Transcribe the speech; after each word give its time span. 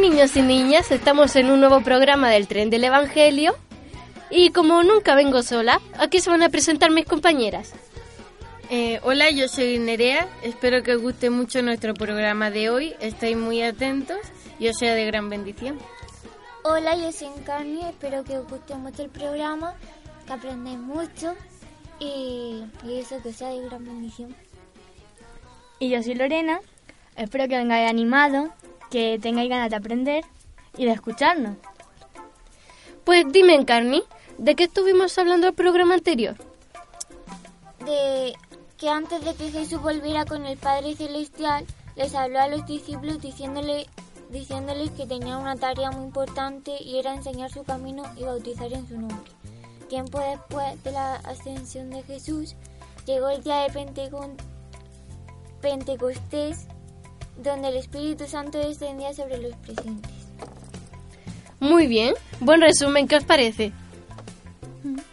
niños 0.00 0.36
y 0.36 0.42
niñas, 0.42 0.92
estamos 0.92 1.34
en 1.34 1.50
un 1.50 1.58
nuevo 1.58 1.80
programa 1.80 2.30
del 2.30 2.46
Tren 2.46 2.70
del 2.70 2.84
Evangelio 2.84 3.56
y 4.30 4.50
como 4.50 4.82
nunca 4.84 5.16
vengo 5.16 5.42
sola, 5.42 5.80
aquí 5.98 6.20
se 6.20 6.30
van 6.30 6.42
a 6.42 6.50
presentar 6.50 6.92
mis 6.92 7.04
compañeras. 7.04 7.72
Eh, 8.70 9.00
hola, 9.02 9.30
yo 9.30 9.48
soy 9.48 9.78
Nerea, 9.78 10.28
espero 10.42 10.84
que 10.84 10.94
os 10.94 11.02
guste 11.02 11.30
mucho 11.30 11.62
nuestro 11.62 11.94
programa 11.94 12.50
de 12.50 12.70
hoy, 12.70 12.94
estáis 13.00 13.36
muy 13.36 13.60
atentos 13.62 14.18
y 14.60 14.68
os 14.68 14.78
sea 14.78 14.94
de 14.94 15.04
gran 15.06 15.30
bendición. 15.30 15.78
Hola, 16.62 16.94
yo 16.96 17.10
soy 17.10 17.28
Encarni, 17.36 17.84
espero 17.84 18.22
que 18.22 18.38
os 18.38 18.48
guste 18.48 18.74
mucho 18.76 19.02
el 19.02 19.10
programa, 19.10 19.74
que 20.26 20.32
aprendáis 20.32 20.78
mucho 20.78 21.34
y, 21.98 22.62
y 22.84 22.98
eso 23.00 23.20
que 23.22 23.32
sea 23.32 23.48
de 23.48 23.62
gran 23.62 23.84
bendición. 23.84 24.34
Y 25.80 25.90
yo 25.90 26.02
soy 26.04 26.14
Lorena, 26.14 26.60
espero 27.16 27.48
que 27.48 27.56
vengáis 27.56 27.90
animados, 27.90 28.50
que 28.90 29.18
tengáis 29.20 29.50
ganas 29.50 29.70
de 29.70 29.76
aprender 29.76 30.24
y 30.76 30.84
de 30.84 30.92
escucharnos. 30.92 31.56
Pues 33.04 33.24
dime, 33.30 33.54
Encarni, 33.54 34.02
¿de 34.36 34.54
qué 34.54 34.64
estuvimos 34.64 35.16
hablando 35.18 35.48
el 35.48 35.54
programa 35.54 35.94
anterior? 35.94 36.36
De 37.84 38.34
que 38.76 38.88
antes 38.88 39.24
de 39.24 39.34
que 39.34 39.50
Jesús 39.50 39.80
volviera 39.80 40.24
con 40.24 40.46
el 40.46 40.56
Padre 40.58 40.94
Celestial, 40.94 41.64
les 41.96 42.14
habló 42.14 42.40
a 42.40 42.48
los 42.48 42.64
discípulos 42.66 43.20
diciéndole, 43.20 43.86
diciéndoles 44.30 44.90
que 44.90 45.06
tenía 45.06 45.36
una 45.38 45.56
tarea 45.56 45.90
muy 45.90 46.04
importante 46.04 46.80
y 46.82 46.98
era 46.98 47.14
enseñar 47.14 47.50
su 47.50 47.64
camino 47.64 48.04
y 48.16 48.24
bautizar 48.24 48.72
en 48.72 48.86
su 48.86 49.00
nombre. 49.00 49.32
Tiempo 49.88 50.20
después 50.20 50.82
de 50.84 50.92
la 50.92 51.14
ascensión 51.16 51.90
de 51.90 52.02
Jesús, 52.02 52.54
llegó 53.06 53.30
el 53.30 53.42
día 53.42 53.62
de 53.62 53.70
Penteco- 53.70 54.36
Pentecostés, 55.60 56.66
donde 57.42 57.68
el 57.68 57.76
Espíritu 57.76 58.26
Santo 58.26 58.58
descendía 58.58 59.12
sobre 59.14 59.38
los 59.38 59.54
presentes. 59.56 60.12
Muy 61.60 61.86
bien, 61.86 62.14
buen 62.40 62.60
resumen, 62.60 63.08
¿qué 63.08 63.16
os 63.16 63.24
parece? 63.24 63.72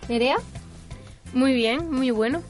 ¿Nerea? 0.08 0.38
Muy 1.34 1.54
bien, 1.54 1.90
muy 1.92 2.12
bueno. 2.12 2.42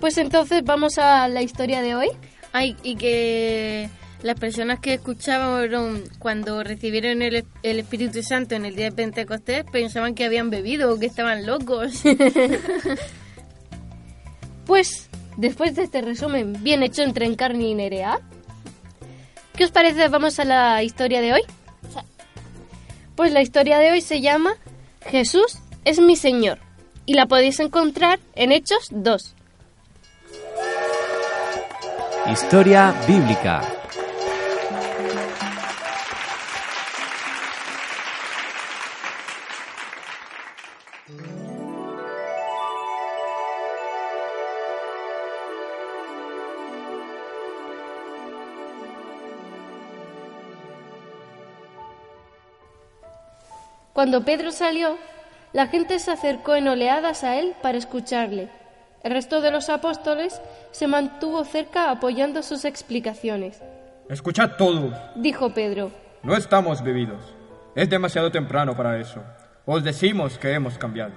Pues 0.00 0.18
entonces 0.18 0.62
vamos 0.64 0.98
a 0.98 1.28
la 1.28 1.42
historia 1.42 1.82
de 1.82 1.94
hoy. 1.94 2.08
Ay, 2.52 2.76
y 2.82 2.96
que 2.96 3.88
las 4.22 4.38
personas 4.38 4.80
que 4.80 4.94
escuchaban 4.94 6.02
cuando 6.18 6.62
recibieron 6.64 7.22
el, 7.22 7.44
el 7.62 7.78
Espíritu 7.78 8.22
Santo 8.22 8.54
en 8.54 8.64
el 8.64 8.74
día 8.74 8.86
de 8.86 8.92
Pentecostés 8.92 9.64
pensaban 9.70 10.14
que 10.14 10.24
habían 10.24 10.50
bebido 10.50 10.92
o 10.92 10.98
que 10.98 11.06
estaban 11.06 11.46
locos. 11.46 12.02
Pues, 14.68 15.08
después 15.38 15.74
de 15.76 15.84
este 15.84 16.02
resumen 16.02 16.62
bien 16.62 16.82
hecho 16.82 17.00
entre 17.00 17.24
Encarni 17.24 17.70
y 17.70 17.74
Nerea, 17.74 18.20
¿qué 19.58 19.64
os 19.64 19.72
parece? 19.72 20.06
Vamos 20.06 20.38
a 20.38 20.44
la 20.44 20.84
historia 20.84 21.20
de 21.20 21.32
hoy. 21.32 21.42
Pues 23.16 23.32
la 23.32 23.42
historia 23.42 23.78
de 23.78 23.90
hoy 23.90 24.00
se 24.00 24.20
llama 24.20 24.54
Jesús 25.10 25.58
es 25.84 25.98
mi 25.98 26.14
Señor 26.14 26.60
y 27.06 27.14
la 27.14 27.26
podéis 27.26 27.58
encontrar 27.58 28.20
en 28.36 28.52
Hechos 28.52 28.86
2. 28.92 29.34
Historia 32.30 32.94
bíblica. 33.08 33.77
Cuando 53.98 54.24
Pedro 54.24 54.52
salió, 54.52 54.96
la 55.52 55.66
gente 55.66 55.98
se 55.98 56.12
acercó 56.12 56.54
en 56.54 56.68
oleadas 56.68 57.24
a 57.24 57.36
él 57.40 57.54
para 57.60 57.78
escucharle. 57.78 58.48
El 59.02 59.10
resto 59.10 59.40
de 59.40 59.50
los 59.50 59.68
apóstoles 59.70 60.40
se 60.70 60.86
mantuvo 60.86 61.44
cerca 61.44 61.90
apoyando 61.90 62.44
sus 62.44 62.64
explicaciones. 62.64 63.60
Escuchad 64.08 64.52
todos, 64.56 64.94
Dijo 65.16 65.52
Pedro, 65.52 65.90
no 66.22 66.36
estamos 66.36 66.80
bebidos. 66.84 67.34
Es 67.74 67.90
demasiado 67.90 68.30
temprano 68.30 68.76
para 68.76 69.00
eso. 69.00 69.20
Os 69.66 69.82
decimos 69.82 70.38
que 70.38 70.52
hemos 70.52 70.78
cambiado. 70.78 71.14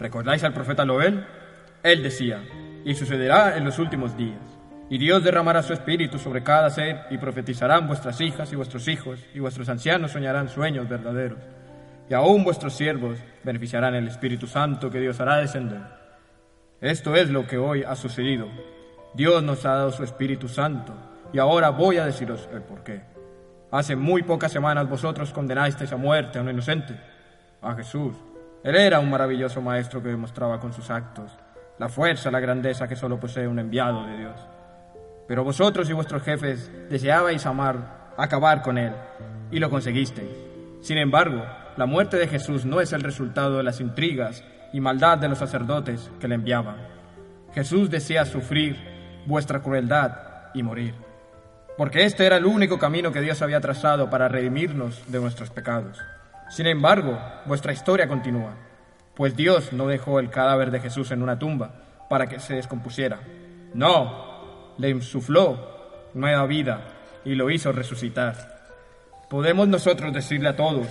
¿Recordáis 0.00 0.42
al 0.42 0.52
profeta 0.52 0.84
Loel? 0.84 1.24
Él 1.84 2.02
decía, 2.02 2.42
y 2.84 2.92
sucederá 2.96 3.56
en 3.56 3.64
los 3.64 3.78
últimos 3.78 4.16
días. 4.16 4.40
Y 4.90 4.98
Dios 4.98 5.22
derramará 5.22 5.62
su 5.62 5.74
espíritu 5.74 6.18
sobre 6.18 6.42
cada 6.42 6.70
ser 6.70 7.02
y 7.08 7.18
profetizarán 7.18 7.86
vuestras 7.86 8.20
hijas 8.20 8.52
y 8.52 8.56
vuestros 8.56 8.88
hijos 8.88 9.20
y 9.32 9.38
vuestros 9.38 9.68
ancianos 9.68 10.10
soñarán 10.10 10.48
sueños 10.48 10.88
verdaderos. 10.88 11.38
Y 12.08 12.14
aún 12.14 12.44
vuestros 12.44 12.74
siervos 12.74 13.18
beneficiarán 13.42 13.94
el 13.94 14.08
Espíritu 14.08 14.46
Santo 14.46 14.90
que 14.90 15.00
Dios 15.00 15.20
hará 15.20 15.38
descender. 15.38 15.80
Esto 16.80 17.14
es 17.16 17.30
lo 17.30 17.46
que 17.46 17.58
hoy 17.58 17.82
ha 17.82 17.96
sucedido. 17.96 18.48
Dios 19.14 19.42
nos 19.42 19.64
ha 19.64 19.74
dado 19.74 19.90
su 19.90 20.04
Espíritu 20.04 20.48
Santo 20.48 20.94
y 21.32 21.38
ahora 21.38 21.70
voy 21.70 21.96
a 21.96 22.06
deciros 22.06 22.48
el 22.52 22.62
porqué. 22.62 23.02
Hace 23.70 23.96
muy 23.96 24.22
pocas 24.22 24.52
semanas 24.52 24.88
vosotros 24.88 25.32
condenasteis 25.32 25.92
a 25.92 25.96
muerte 25.96 26.38
a 26.38 26.42
un 26.42 26.50
inocente, 26.50 26.94
a 27.62 27.74
Jesús. 27.74 28.14
Él 28.62 28.76
era 28.76 29.00
un 29.00 29.10
maravilloso 29.10 29.60
maestro 29.60 30.02
que 30.02 30.10
demostraba 30.10 30.60
con 30.60 30.72
sus 30.72 30.90
actos 30.90 31.32
la 31.78 31.88
fuerza, 31.88 32.30
la 32.30 32.40
grandeza 32.40 32.88
que 32.88 32.96
solo 32.96 33.20
posee 33.20 33.46
un 33.46 33.58
enviado 33.58 34.06
de 34.06 34.16
Dios. 34.16 34.40
Pero 35.28 35.44
vosotros 35.44 35.88
y 35.90 35.92
vuestros 35.92 36.22
jefes 36.22 36.70
deseabais 36.88 37.44
amar, 37.46 38.12
acabar 38.16 38.62
con 38.62 38.78
él, 38.78 38.92
y 39.50 39.58
lo 39.58 39.68
conseguisteis. 39.68 40.30
Sin 40.80 40.98
embargo, 40.98 41.44
la 41.76 41.86
muerte 41.86 42.16
de 42.16 42.28
Jesús 42.28 42.64
no 42.64 42.80
es 42.80 42.92
el 42.92 43.02
resultado 43.02 43.58
de 43.58 43.62
las 43.62 43.80
intrigas 43.80 44.42
y 44.72 44.80
maldad 44.80 45.18
de 45.18 45.28
los 45.28 45.38
sacerdotes 45.38 46.10
que 46.18 46.28
le 46.28 46.34
enviaban. 46.34 46.76
Jesús 47.54 47.90
desea 47.90 48.24
sufrir 48.24 48.76
vuestra 49.26 49.60
crueldad 49.60 50.50
y 50.54 50.62
morir, 50.62 50.94
porque 51.76 52.04
este 52.04 52.26
era 52.26 52.36
el 52.36 52.46
único 52.46 52.78
camino 52.78 53.12
que 53.12 53.20
Dios 53.20 53.42
había 53.42 53.60
trazado 53.60 54.08
para 54.08 54.28
redimirnos 54.28 55.02
de 55.10 55.20
nuestros 55.20 55.50
pecados. 55.50 55.98
Sin 56.48 56.66
embargo, 56.66 57.18
vuestra 57.44 57.72
historia 57.72 58.08
continúa, 58.08 58.54
pues 59.14 59.36
Dios 59.36 59.72
no 59.72 59.86
dejó 59.86 60.20
el 60.20 60.30
cadáver 60.30 60.70
de 60.70 60.80
Jesús 60.80 61.10
en 61.10 61.22
una 61.22 61.38
tumba 61.38 61.70
para 62.08 62.26
que 62.26 62.38
se 62.38 62.54
descompusiera. 62.54 63.20
No, 63.74 64.74
le 64.78 64.90
insufló 64.90 66.08
nueva 66.14 66.46
vida 66.46 66.80
y 67.24 67.34
lo 67.34 67.50
hizo 67.50 67.72
resucitar. 67.72 68.34
Podemos 69.28 69.66
nosotros 69.68 70.12
decirle 70.12 70.48
a 70.50 70.56
todos, 70.56 70.86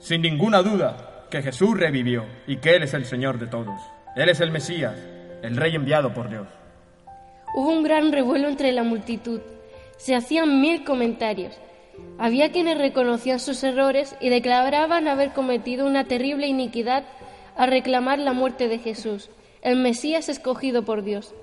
sin 0.00 0.22
ninguna 0.22 0.62
duda, 0.62 1.26
que 1.30 1.42
Jesús 1.42 1.78
revivió 1.78 2.24
y 2.46 2.56
que 2.56 2.74
Él 2.74 2.82
es 2.82 2.94
el 2.94 3.04
Señor 3.04 3.38
de 3.38 3.46
todos. 3.46 3.80
Él 4.16 4.28
es 4.28 4.40
el 4.40 4.50
Mesías, 4.50 4.96
el 5.42 5.56
rey 5.56 5.76
enviado 5.76 6.12
por 6.12 6.28
Dios. 6.28 6.48
Hubo 7.54 7.70
un 7.70 7.82
gran 7.82 8.10
revuelo 8.10 8.48
entre 8.48 8.72
la 8.72 8.82
multitud. 8.82 9.40
Se 9.96 10.16
hacían 10.16 10.60
mil 10.60 10.84
comentarios. 10.84 11.54
Había 12.18 12.50
quienes 12.50 12.78
reconocían 12.78 13.38
sus 13.38 13.62
errores 13.62 14.16
y 14.20 14.30
declaraban 14.30 15.06
haber 15.06 15.32
cometido 15.32 15.86
una 15.86 16.04
terrible 16.04 16.46
iniquidad 16.46 17.04
al 17.56 17.70
reclamar 17.70 18.18
la 18.18 18.32
muerte 18.32 18.68
de 18.68 18.78
Jesús, 18.78 19.30
el 19.62 19.76
Mesías 19.76 20.28
escogido 20.28 20.84
por 20.84 21.02
Dios. 21.02 21.34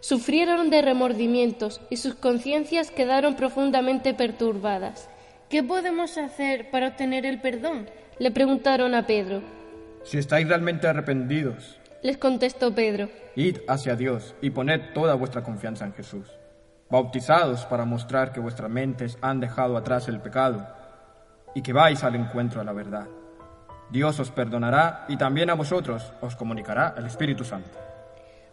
Sufrieron 0.00 0.70
de 0.70 0.82
remordimientos 0.82 1.80
y 1.88 1.98
sus 1.98 2.16
conciencias 2.16 2.90
quedaron 2.90 3.36
profundamente 3.36 4.14
perturbadas. 4.14 5.08
¿Qué 5.52 5.62
podemos 5.62 6.16
hacer 6.16 6.70
para 6.70 6.88
obtener 6.88 7.26
el 7.26 7.38
perdón? 7.38 7.86
Le 8.18 8.30
preguntaron 8.30 8.94
a 8.94 9.06
Pedro. 9.06 9.42
Si 10.02 10.16
estáis 10.16 10.48
realmente 10.48 10.88
arrepentidos, 10.88 11.78
Les 12.02 12.16
contestó 12.16 12.74
Pedro. 12.74 13.10
id 13.36 13.58
hacia 13.68 13.94
Dios 13.94 14.34
y 14.40 14.48
poned 14.48 14.80
toda 14.94 15.14
vuestra 15.14 15.42
confianza 15.42 15.84
en 15.84 15.92
Jesús. 15.92 16.26
Bautizados 16.88 17.66
para 17.66 17.84
mostrar 17.84 18.32
que 18.32 18.40
vuestras 18.40 18.70
mentes 18.70 19.18
han 19.20 19.40
dejado 19.40 19.76
atrás 19.76 20.08
el 20.08 20.20
pecado 20.20 20.66
y 21.54 21.60
que 21.60 21.74
vais 21.74 22.02
al 22.02 22.14
encuentro 22.14 22.60
de 22.60 22.64
la 22.64 22.72
verdad. 22.72 23.06
Dios 23.90 24.18
os 24.20 24.30
perdonará 24.30 25.04
y 25.06 25.18
también 25.18 25.50
a 25.50 25.54
vosotros 25.54 26.14
os 26.22 26.34
comunicará 26.34 26.94
el 26.96 27.04
Espíritu 27.04 27.44
Santo. 27.44 27.78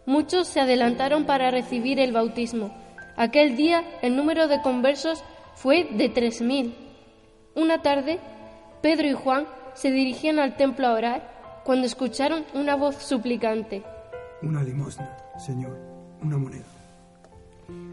Muchos 0.04 0.48
se 0.48 0.60
adelantaron 0.60 1.24
para 1.24 1.50
recibir 1.50 1.98
el 1.98 2.12
bautismo. 2.12 2.76
Aquel 3.16 3.56
día 3.56 3.84
el 4.02 4.16
número 4.16 4.48
de 4.48 4.60
conversos 4.60 5.24
fue 5.54 5.88
de 5.92 6.10
tres 6.10 6.42
mil. 6.42 6.89
Una 7.54 7.82
tarde, 7.82 8.18
Pedro 8.80 9.08
y 9.08 9.12
Juan 9.12 9.46
se 9.74 9.90
dirigían 9.90 10.38
al 10.38 10.56
templo 10.56 10.86
a 10.86 10.92
orar 10.92 11.60
cuando 11.64 11.86
escucharon 11.86 12.44
una 12.54 12.76
voz 12.76 12.96
suplicante. 12.96 13.82
Una 14.42 14.62
limosna, 14.62 15.16
Señor, 15.38 15.76
una 16.22 16.38
moneda. 16.38 16.64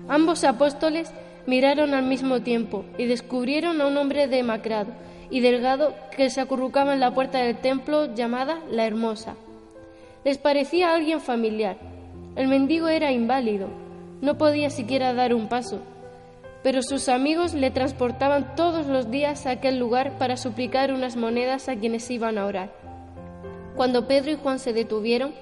Ambos 0.07 0.43
apóstoles 0.43 1.11
miraron 1.47 1.93
al 1.93 2.05
mismo 2.05 2.41
tiempo 2.41 2.85
y 2.97 3.05
descubrieron 3.05 3.81
a 3.81 3.87
un 3.87 3.97
hombre 3.97 4.27
demacrado 4.27 4.91
y 5.29 5.39
delgado 5.39 5.93
que 6.15 6.29
se 6.29 6.39
acurrucaba 6.39 6.93
en 6.93 6.99
la 6.99 7.13
puerta 7.13 7.39
del 7.39 7.57
templo 7.57 8.13
llamada 8.13 8.59
La 8.69 8.85
Hermosa. 8.85 9.35
Les 10.23 10.37
parecía 10.37 10.93
alguien 10.93 11.19
familiar. 11.19 11.77
El 12.35 12.47
mendigo 12.47 12.87
era 12.87 13.11
inválido, 13.11 13.67
no 14.21 14.37
podía 14.37 14.69
siquiera 14.69 15.13
dar 15.13 15.33
un 15.33 15.49
paso, 15.49 15.81
pero 16.63 16.81
sus 16.81 17.09
amigos 17.09 17.53
le 17.53 17.71
transportaban 17.71 18.55
todos 18.55 18.87
los 18.87 19.09
días 19.09 19.45
a 19.45 19.51
aquel 19.51 19.79
lugar 19.79 20.17
para 20.17 20.37
suplicar 20.37 20.91
unas 20.91 21.15
monedas 21.15 21.69
a 21.69 21.75
quienes 21.75 22.09
iban 22.09 22.37
a 22.37 22.45
orar. 22.45 22.71
Cuando 23.75 24.07
Pedro 24.07 24.31
y 24.31 24.35
Juan 24.35 24.59
se 24.59 24.73
detuvieron, 24.73 25.33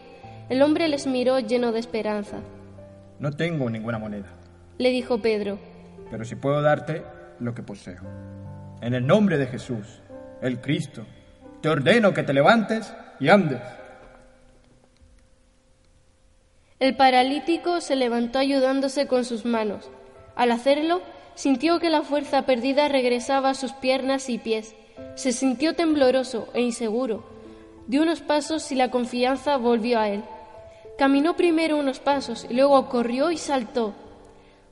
el 0.50 0.62
hombre 0.62 0.88
les 0.88 1.08
miró 1.08 1.40
lleno 1.40 1.72
de 1.72 1.80
esperanza. 1.80 2.38
No 3.20 3.32
tengo 3.32 3.70
ninguna 3.70 3.98
moneda, 3.98 4.28
Le 4.78 4.90
dijo 4.90 5.22
Pedro, 5.22 5.58
pero 6.12 6.26
sí 6.26 6.36
puedo 6.36 6.62
darte 6.62 7.04
lo 7.40 7.56
que 7.56 7.64
poseo. 7.64 8.02
En 8.82 8.94
el 8.94 9.08
nombre 9.08 9.38
de 9.38 9.48
Jesús, 9.48 10.02
el 10.42 10.60
Cristo, 10.60 11.06
te 11.62 11.70
ordeno 11.70 12.14
que 12.14 12.24
te 12.24 12.34
levantes 12.34 12.94
y 13.20 13.30
andes. 13.30 13.62
El 16.80 16.96
paralítico 16.98 17.80
se 17.80 17.96
levantó 17.96 18.38
ayudándose 18.38 19.08
con 19.08 19.24
sus 19.24 19.46
manos. 19.46 19.90
Al 20.36 20.52
hacerlo, 20.52 21.02
sintió 21.36 21.80
que 21.80 21.90
la 21.90 22.02
fuerza 22.02 22.46
perdida 22.46 22.88
regresaba 22.88 23.50
a 23.50 23.56
sus 23.56 23.74
piernas 23.74 24.30
y 24.30 24.38
pies. 24.38 24.76
Se 25.16 25.32
sintió 25.32 25.76
tembloroso 25.76 26.48
e 26.54 26.62
inseguro. 26.62 27.24
Dio 27.88 28.02
unos 28.02 28.22
pasos 28.22 28.72
y 28.72 28.76
la 28.76 28.92
confianza 28.92 29.58
volvió 29.58 30.00
a 30.00 30.10
él. 30.10 30.24
Caminó 30.98 31.36
primero 31.36 31.78
unos 31.78 32.00
pasos 32.00 32.48
y 32.50 32.54
luego 32.54 32.88
corrió 32.90 33.32
y 33.32 33.38
saltó. 33.38 33.94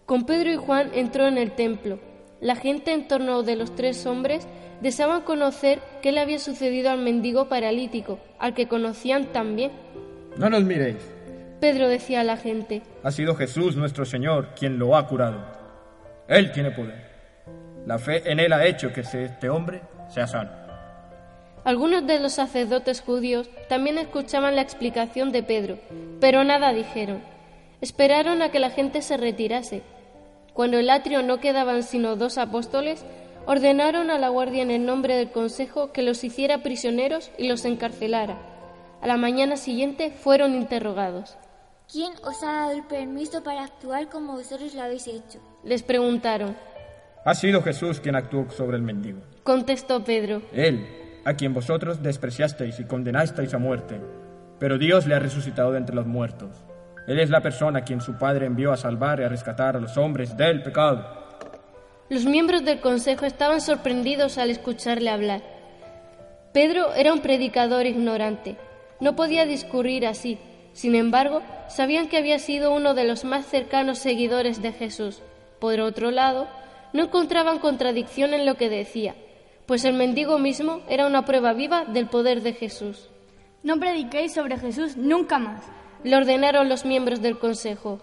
Con 0.06 0.26
Pedro 0.26 0.52
y 0.52 0.56
Juan 0.56 0.92
entró 0.94 1.28
en 1.28 1.38
el 1.38 1.52
templo. 1.52 2.00
La 2.42 2.56
gente 2.56 2.92
en 2.94 3.08
torno 3.08 3.44
de 3.44 3.56
los 3.56 3.76
tres 3.76 4.06
hombres 4.06 4.48
deseaban 4.82 5.22
conocer 5.22 5.80
qué 6.02 6.12
le 6.12 6.20
había 6.20 6.40
sucedido 6.40 6.90
al 6.92 7.00
mendigo 7.00 7.48
paralítico, 7.48 8.20
al 8.40 8.54
que 8.54 8.68
conocían 8.68 9.28
tan 9.28 9.56
bien. 9.56 9.72
No 10.38 10.50
nos 10.50 10.64
miréis. 10.64 10.98
Pedro 11.62 11.88
decía 11.88 12.22
a 12.22 12.26
la 12.26 12.36
gente, 12.36 12.82
Ha 13.04 13.12
sido 13.12 13.36
Jesús 13.36 13.78
nuestro 13.78 14.04
Señor 14.04 14.50
quien 14.60 14.78
lo 14.78 14.98
ha 14.98 15.08
curado. 15.08 15.53
Él 16.34 16.52
tiene 16.52 16.72
poder. 16.72 16.96
La 17.86 18.00
fe 18.00 18.30
en 18.32 18.40
Él 18.40 18.54
ha 18.54 18.66
hecho 18.66 18.92
que 18.92 19.02
este 19.02 19.50
hombre 19.50 19.82
sea 20.10 20.26
sano. 20.26 20.50
Algunos 21.64 22.06
de 22.08 22.20
los 22.20 22.34
sacerdotes 22.34 23.02
judíos 23.02 23.50
también 23.70 23.98
escuchaban 23.98 24.56
la 24.56 24.62
explicación 24.62 25.32
de 25.32 25.44
Pedro, 25.44 25.78
pero 26.20 26.44
nada 26.44 26.74
dijeron. 26.74 27.22
Esperaron 27.82 28.42
a 28.42 28.50
que 28.50 28.60
la 28.60 28.70
gente 28.70 29.02
se 29.02 29.16
retirase. 29.16 29.84
Cuando 30.54 30.78
el 30.78 30.90
atrio 30.90 31.22
no 31.22 31.40
quedaban 31.40 31.84
sino 31.84 32.16
dos 32.16 32.38
apóstoles, 32.38 33.06
ordenaron 33.46 34.10
a 34.10 34.18
la 34.18 34.30
guardia 34.30 34.64
en 34.64 34.72
el 34.72 34.86
nombre 34.86 35.16
del 35.16 35.32
consejo 35.32 35.92
que 35.92 36.02
los 36.02 36.24
hiciera 36.24 36.64
prisioneros 36.64 37.32
y 37.38 37.48
los 37.48 37.64
encarcelara. 37.64 38.38
A 39.02 39.08
la 39.08 39.18
mañana 39.18 39.56
siguiente 39.56 40.12
fueron 40.12 40.56
interrogados. 40.56 41.38
¿Quién 41.92 42.14
os 42.24 42.42
ha 42.42 42.54
dado 42.54 42.72
el 42.72 42.84
permiso 42.84 43.44
para 43.44 43.64
actuar 43.64 44.10
como 44.10 44.34
vosotros 44.34 44.74
lo 44.74 44.82
habéis 44.82 45.08
hecho? 45.08 45.40
Les 45.64 45.82
preguntaron. 45.82 46.56
Ha 47.26 47.36
sido 47.36 47.62
Jesús 47.62 48.00
quien 48.02 48.16
actuó 48.16 48.50
sobre 48.52 48.76
el 48.76 48.84
mendigo. 48.84 49.20
Contestó 49.44 50.04
Pedro. 50.04 50.42
Él, 50.52 50.86
a 51.24 51.36
quien 51.36 51.54
vosotros 51.54 52.04
despreciasteis 52.04 52.80
y 52.80 52.86
condenasteis 52.86 53.54
a 53.54 53.58
muerte, 53.58 54.00
pero 54.60 54.78
Dios 54.78 55.08
le 55.08 55.16
ha 55.16 55.20
resucitado 55.20 55.72
de 55.72 55.78
entre 55.78 55.96
los 55.96 56.06
muertos. 56.06 56.50
Él 57.08 57.20
es 57.20 57.30
la 57.30 57.42
persona 57.42 57.80
a 57.80 57.84
quien 57.84 58.02
su 58.02 58.18
Padre 58.18 58.46
envió 58.46 58.72
a 58.72 58.78
salvar 58.78 59.20
y 59.20 59.24
a 59.24 59.30
rescatar 59.30 59.76
a 59.78 59.80
los 59.80 59.98
hombres 59.98 60.36
del 60.36 60.64
pecado. 60.64 61.24
Los 62.10 62.26
miembros 62.26 62.64
del 62.66 62.80
consejo 62.80 63.26
estaban 63.26 63.62
sorprendidos 63.62 64.38
al 64.38 64.50
escucharle 64.50 65.10
hablar. 65.10 65.42
Pedro 66.54 66.94
era 66.94 67.14
un 67.14 67.22
predicador 67.22 67.86
ignorante. 67.86 68.58
No 69.00 69.16
podía 69.16 69.46
discurrir 69.46 70.06
así. 70.06 70.38
Sin 70.74 70.96
embargo, 70.96 71.42
sabían 71.68 72.08
que 72.08 72.18
había 72.18 72.40
sido 72.40 72.74
uno 72.74 72.94
de 72.94 73.06
los 73.06 73.26
más 73.26 73.46
cercanos 73.46 74.00
seguidores 74.00 74.62
de 74.62 74.72
Jesús. 74.72 75.22
Por 75.64 75.80
otro 75.80 76.12
lado, 76.12 76.50
no 76.92 77.04
encontraban 77.04 77.60
contradicción 77.60 78.34
en 78.34 78.46
lo 78.46 78.56
que 78.56 78.70
decía, 78.70 79.16
pues 79.66 79.86
el 79.86 79.94
mendigo 79.94 80.38
mismo 80.38 80.82
era 80.90 81.08
una 81.08 81.24
prueba 81.24 81.54
viva 81.54 81.86
del 81.86 82.08
poder 82.08 82.42
de 82.42 82.52
Jesús. 82.52 83.10
No 83.64 83.80
prediquéis 83.80 84.34
sobre 84.34 84.58
Jesús 84.58 84.98
nunca 84.98 85.40
más. 85.40 85.64
Le 86.04 86.18
ordenaron 86.18 86.68
los 86.68 86.84
miembros 86.84 87.22
del 87.22 87.40
consejo. 87.40 88.02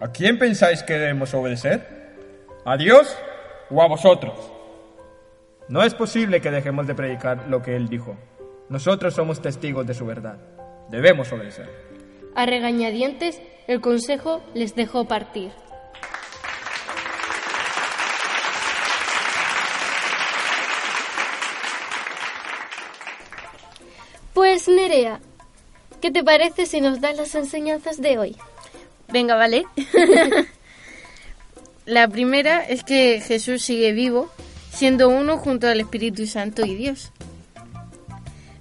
¿A 0.00 0.10
quién 0.10 0.36
pensáis 0.36 0.82
que 0.82 0.94
debemos 0.94 1.32
obedecer? 1.32 2.16
¿A 2.64 2.76
Dios 2.76 3.16
o 3.70 3.80
a 3.80 3.86
vosotros? 3.86 4.34
No 5.68 5.84
es 5.84 5.94
posible 5.94 6.40
que 6.40 6.50
dejemos 6.50 6.88
de 6.88 6.96
predicar 6.96 7.46
lo 7.46 7.62
que 7.62 7.76
Él 7.76 7.88
dijo. 7.88 8.16
Nosotros 8.68 9.14
somos 9.14 9.40
testigos 9.40 9.86
de 9.86 9.94
su 9.94 10.04
verdad. 10.04 10.38
Debemos 10.90 11.32
obedecer. 11.32 11.70
A 12.34 12.46
regañadientes, 12.46 13.40
el 13.68 13.80
consejo 13.80 14.42
les 14.54 14.74
dejó 14.74 15.04
partir. 15.04 15.52
Pues 24.38 24.68
Nerea, 24.68 25.18
¿qué 26.00 26.12
te 26.12 26.22
parece 26.22 26.66
si 26.66 26.80
nos 26.80 27.00
das 27.00 27.16
las 27.16 27.34
enseñanzas 27.34 28.00
de 28.00 28.18
hoy? 28.18 28.36
Venga, 29.08 29.34
vale. 29.34 29.64
La 31.86 32.06
primera 32.06 32.64
es 32.64 32.84
que 32.84 33.20
Jesús 33.20 33.62
sigue 33.62 33.90
vivo, 33.90 34.30
siendo 34.70 35.08
uno 35.08 35.38
junto 35.38 35.66
al 35.66 35.80
Espíritu 35.80 36.28
Santo 36.28 36.64
y 36.64 36.76
Dios. 36.76 37.10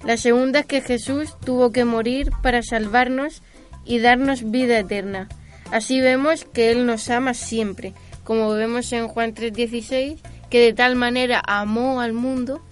La 0.03 0.17
segunda 0.17 0.61
es 0.61 0.65
que 0.65 0.81
Jesús 0.81 1.35
tuvo 1.45 1.71
que 1.71 1.85
morir 1.85 2.31
para 2.41 2.63
salvarnos 2.63 3.43
y 3.85 3.99
darnos 3.99 4.49
vida 4.49 4.79
eterna. 4.79 5.29
Así 5.71 6.01
vemos 6.01 6.43
que 6.45 6.71
Él 6.71 6.87
nos 6.87 7.07
ama 7.11 7.35
siempre, 7.35 7.93
como 8.23 8.49
vemos 8.49 8.91
en 8.93 9.07
Juan 9.07 9.35
3:16, 9.35 10.21
que 10.49 10.59
de 10.59 10.73
tal 10.73 10.95
manera 10.95 11.39
amó 11.45 12.01
al 12.01 12.13
mundo 12.13 12.63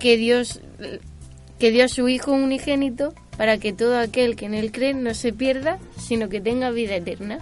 que 0.00 0.16
Dios 0.16 0.60
que 1.60 1.70
dio 1.70 1.84
a 1.84 1.88
su 1.88 2.08
Hijo 2.08 2.32
unigénito 2.32 3.14
para 3.36 3.58
que 3.58 3.72
todo 3.72 3.98
aquel 3.98 4.34
que 4.34 4.46
en 4.46 4.54
Él 4.54 4.72
cree 4.72 4.94
no 4.94 5.14
se 5.14 5.32
pierda, 5.32 5.78
sino 5.96 6.28
que 6.28 6.40
tenga 6.40 6.70
vida 6.70 6.96
eterna. 6.96 7.38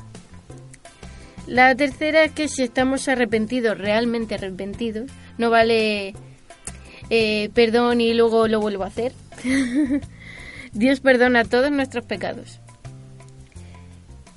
La 1.46 1.74
tercera 1.74 2.24
es 2.24 2.32
que 2.32 2.48
si 2.48 2.64
estamos 2.64 3.08
arrepentidos, 3.08 3.78
realmente 3.78 4.34
arrepentidos, 4.34 5.10
no 5.38 5.48
vale 5.48 6.14
eh, 7.10 7.48
perdón 7.54 8.00
y 8.00 8.12
luego 8.12 8.48
lo 8.48 8.60
vuelvo 8.60 8.84
a 8.84 8.88
hacer. 8.88 9.12
Dios 10.72 11.00
perdona 11.00 11.44
todos 11.44 11.70
nuestros 11.70 12.04
pecados. 12.04 12.60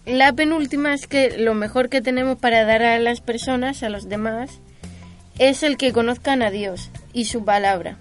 La 0.06 0.32
penúltima 0.34 0.94
es 0.94 1.08
que 1.08 1.38
lo 1.38 1.54
mejor 1.54 1.90
que 1.90 2.02
tenemos 2.02 2.38
para 2.38 2.66
dar 2.66 2.84
a 2.84 3.00
las 3.00 3.20
personas, 3.20 3.84
a 3.84 3.90
los 3.90 4.08
demás, 4.08 4.60
es 5.38 5.64
el 5.64 5.78
que 5.78 5.92
conozcan 5.92 6.42
a 6.42 6.52
Dios 6.52 6.90
y 7.14 7.26
su 7.26 7.44
palabra. 7.44 7.98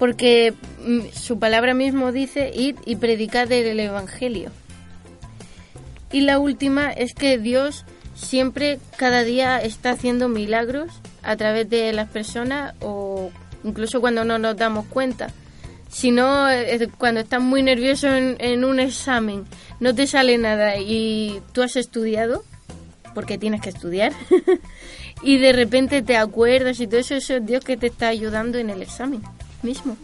Porque 0.00 0.54
mm, 0.84 1.12
su 1.12 1.38
palabra 1.38 1.74
mismo 1.74 2.10
dice, 2.10 2.50
id 2.54 2.76
y 2.86 2.96
predicad 2.96 3.52
el 3.52 3.78
Evangelio. 3.78 4.50
Y 6.10 6.22
la 6.22 6.38
última 6.38 6.90
es 6.90 7.12
que 7.14 7.36
Dios 7.36 7.84
siempre, 8.14 8.78
cada 8.96 9.24
día, 9.24 9.58
está 9.58 9.90
haciendo 9.90 10.30
milagros 10.30 10.90
a 11.22 11.36
través 11.36 11.68
de 11.68 11.92
las 11.92 12.08
personas 12.08 12.74
o 12.80 13.30
incluso 13.62 14.00
cuando 14.00 14.24
no 14.24 14.38
nos 14.38 14.56
damos 14.56 14.86
cuenta. 14.86 15.28
Si 15.90 16.12
no, 16.12 16.48
eh, 16.48 16.88
cuando 16.96 17.20
estás 17.20 17.42
muy 17.42 17.62
nervioso 17.62 18.08
en, 18.08 18.36
en 18.38 18.64
un 18.64 18.80
examen, 18.80 19.44
no 19.80 19.94
te 19.94 20.06
sale 20.06 20.38
nada 20.38 20.78
y 20.78 21.42
tú 21.52 21.62
has 21.62 21.76
estudiado, 21.76 22.42
porque 23.14 23.36
tienes 23.36 23.60
que 23.60 23.68
estudiar, 23.68 24.12
y 25.22 25.36
de 25.36 25.52
repente 25.52 26.00
te 26.00 26.16
acuerdas 26.16 26.80
y 26.80 26.86
todo 26.86 27.00
eso, 27.00 27.16
eso 27.16 27.36
es 27.36 27.44
Dios 27.44 27.62
que 27.62 27.76
te 27.76 27.88
está 27.88 28.08
ayudando 28.08 28.56
en 28.56 28.70
el 28.70 28.80
examen 28.80 29.20
mismo, 29.62 29.96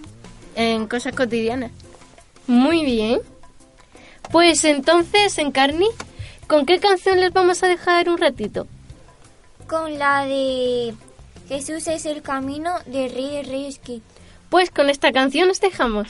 en 0.55 0.87
cosas 0.87 1.15
cotidianas. 1.15 1.71
Muy 2.47 2.85
bien. 2.85 3.21
Pues 4.31 4.65
entonces, 4.65 5.39
Encarni, 5.39 5.89
¿con 6.47 6.67
qué 6.67 6.79
canción 6.79 7.21
les 7.21 7.33
vamos 7.33 7.63
a 7.63 7.69
dejar 7.69 8.09
un 8.09 8.19
ratito? 8.19 8.67
Con 9.69 9.99
la 9.99 10.25
de 10.25 10.95
Jesús 11.49 11.87
es 11.87 12.07
el 12.07 12.23
camino 12.23 12.73
de 12.87 13.09
Rey 13.09 13.31
de 13.31 13.43
Reyes 13.43 13.79
Kid. 13.79 14.03
Pues 14.51 14.71
con 14.71 14.91
esta 14.91 15.13
canción 15.13 15.51
os 15.51 15.61
dejamos. 15.61 16.09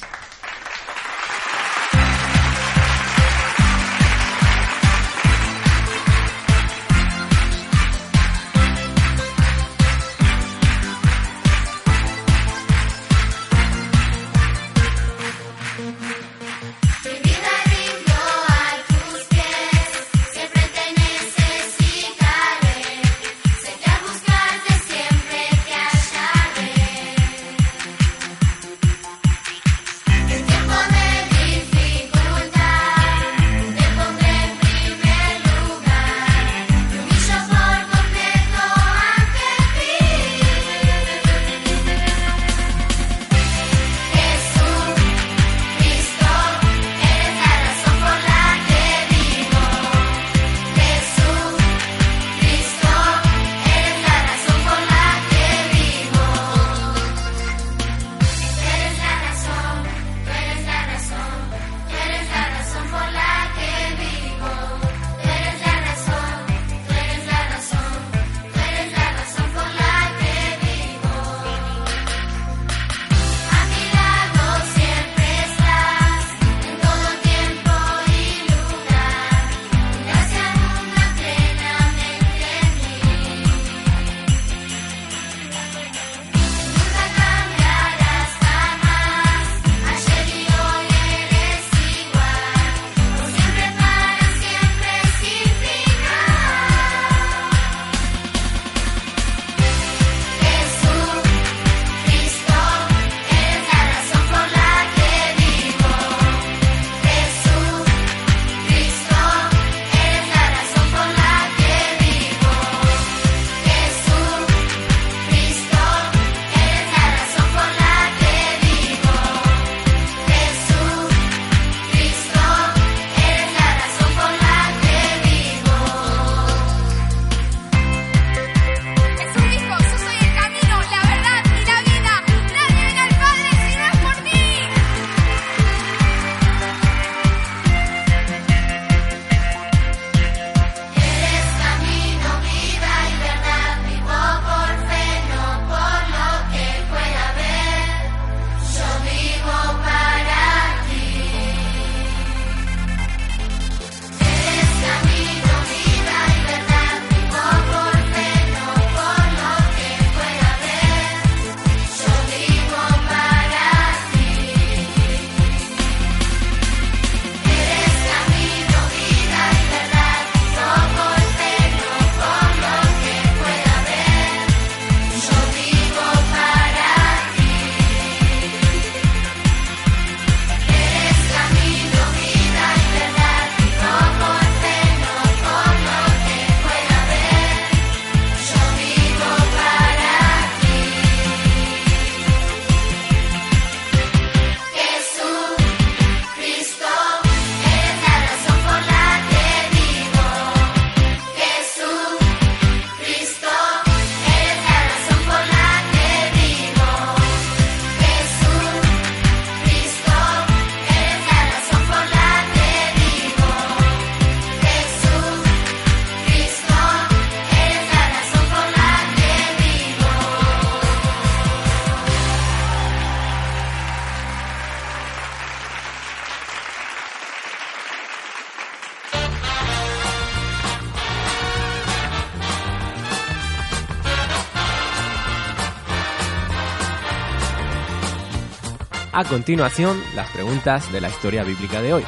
Continuación, 239.27 240.01
las 240.15 240.31
preguntas 240.31 240.91
de 240.93 241.01
la 241.01 241.09
historia 241.09 241.43
bíblica 241.43 241.83
de 241.83 241.95
hoy. 241.95 242.05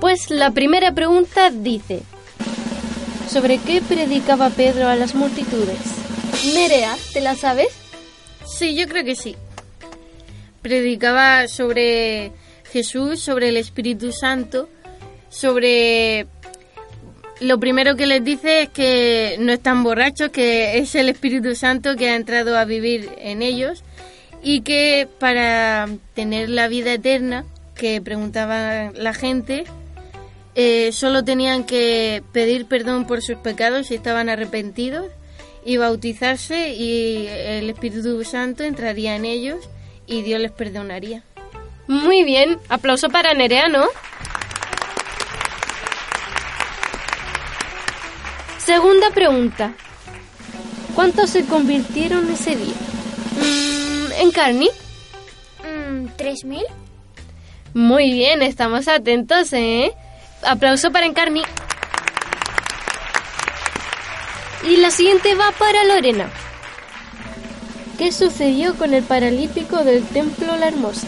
Pues 0.00 0.30
la 0.30 0.50
primera 0.52 0.92
pregunta 0.92 1.50
dice, 1.50 2.02
¿sobre 3.28 3.58
qué 3.58 3.82
predicaba 3.82 4.50
Pedro 4.50 4.88
a 4.88 4.94
las 4.96 5.14
multitudes? 5.14 5.78
Nerea, 6.54 6.94
¿te 7.12 7.20
la 7.20 7.34
sabes? 7.34 7.83
Sí, 8.54 8.76
yo 8.76 8.86
creo 8.86 9.04
que 9.04 9.16
sí. 9.16 9.34
Predicaba 10.62 11.48
sobre 11.48 12.30
Jesús, 12.70 13.20
sobre 13.20 13.48
el 13.48 13.56
Espíritu 13.56 14.12
Santo, 14.12 14.68
sobre... 15.28 16.26
Lo 17.40 17.58
primero 17.58 17.96
que 17.96 18.06
les 18.06 18.22
dice 18.22 18.62
es 18.62 18.68
que 18.68 19.36
no 19.40 19.52
están 19.52 19.82
borrachos, 19.82 20.28
que 20.30 20.78
es 20.78 20.94
el 20.94 21.08
Espíritu 21.08 21.56
Santo 21.56 21.96
que 21.96 22.10
ha 22.10 22.14
entrado 22.14 22.56
a 22.56 22.64
vivir 22.64 23.10
en 23.18 23.42
ellos 23.42 23.82
y 24.40 24.60
que 24.60 25.08
para 25.18 25.88
tener 26.14 26.48
la 26.48 26.68
vida 26.68 26.92
eterna, 26.92 27.44
que 27.74 28.00
preguntaba 28.00 28.92
la 28.92 29.14
gente, 29.14 29.64
eh, 30.54 30.92
solo 30.92 31.24
tenían 31.24 31.64
que 31.64 32.22
pedir 32.32 32.66
perdón 32.66 33.04
por 33.04 33.20
sus 33.20 33.36
pecados 33.36 33.88
si 33.88 33.96
estaban 33.96 34.28
arrepentidos 34.28 35.06
y 35.64 35.76
bautizarse 35.76 36.74
y 36.74 37.26
el 37.26 37.70
Espíritu 37.70 38.22
Santo 38.24 38.64
entraría 38.64 39.16
en 39.16 39.24
ellos 39.24 39.68
y 40.06 40.22
Dios 40.22 40.40
les 40.40 40.52
perdonaría. 40.52 41.22
Muy 41.86 42.24
bien, 42.24 42.58
aplauso 42.68 43.08
para 43.08 43.34
Nerea, 43.34 43.68
¿no? 43.68 43.86
Segunda 48.58 49.10
pregunta. 49.10 49.74
¿Cuántos 50.94 51.30
se 51.30 51.44
convirtieron 51.44 52.30
ese 52.30 52.56
día? 52.56 52.74
Mm, 53.36 54.22
¿En 54.22 54.30
Carni? 54.30 54.68
Mm, 55.62 56.06
¿Tres 56.16 56.44
mil? 56.44 56.64
Muy 57.74 58.12
bien, 58.12 58.40
estamos 58.40 58.88
atentos, 58.88 59.52
¿eh? 59.52 59.92
Aplauso 60.42 60.92
para 60.92 61.06
Encarni. 61.06 61.42
Y 64.66 64.76
la 64.78 64.90
siguiente 64.90 65.34
va 65.34 65.52
para 65.58 65.84
Lorena. 65.84 66.30
¿Qué 67.98 68.10
sucedió 68.12 68.74
con 68.76 68.94
el 68.94 69.02
paralítico 69.02 69.84
del 69.84 70.02
templo 70.04 70.56
La 70.56 70.68
Hermosa? 70.68 71.06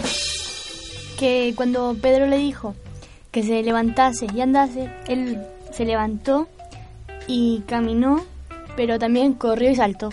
Que 1.19 1.55
cuando 1.57 1.97
Pedro 2.01 2.27
le 2.27 2.37
dijo 2.37 2.75
que 3.33 3.43
se 3.43 3.63
levantase 3.63 4.27
y 4.35 4.41
andase, 4.41 4.91
él 5.09 5.43
se 5.73 5.85
levantó 5.85 6.49
y 7.27 7.63
caminó, 7.67 8.25
pero 8.77 8.99
también 8.99 9.33
corrió 9.33 9.71
y 9.71 9.77
saltó. 9.77 10.11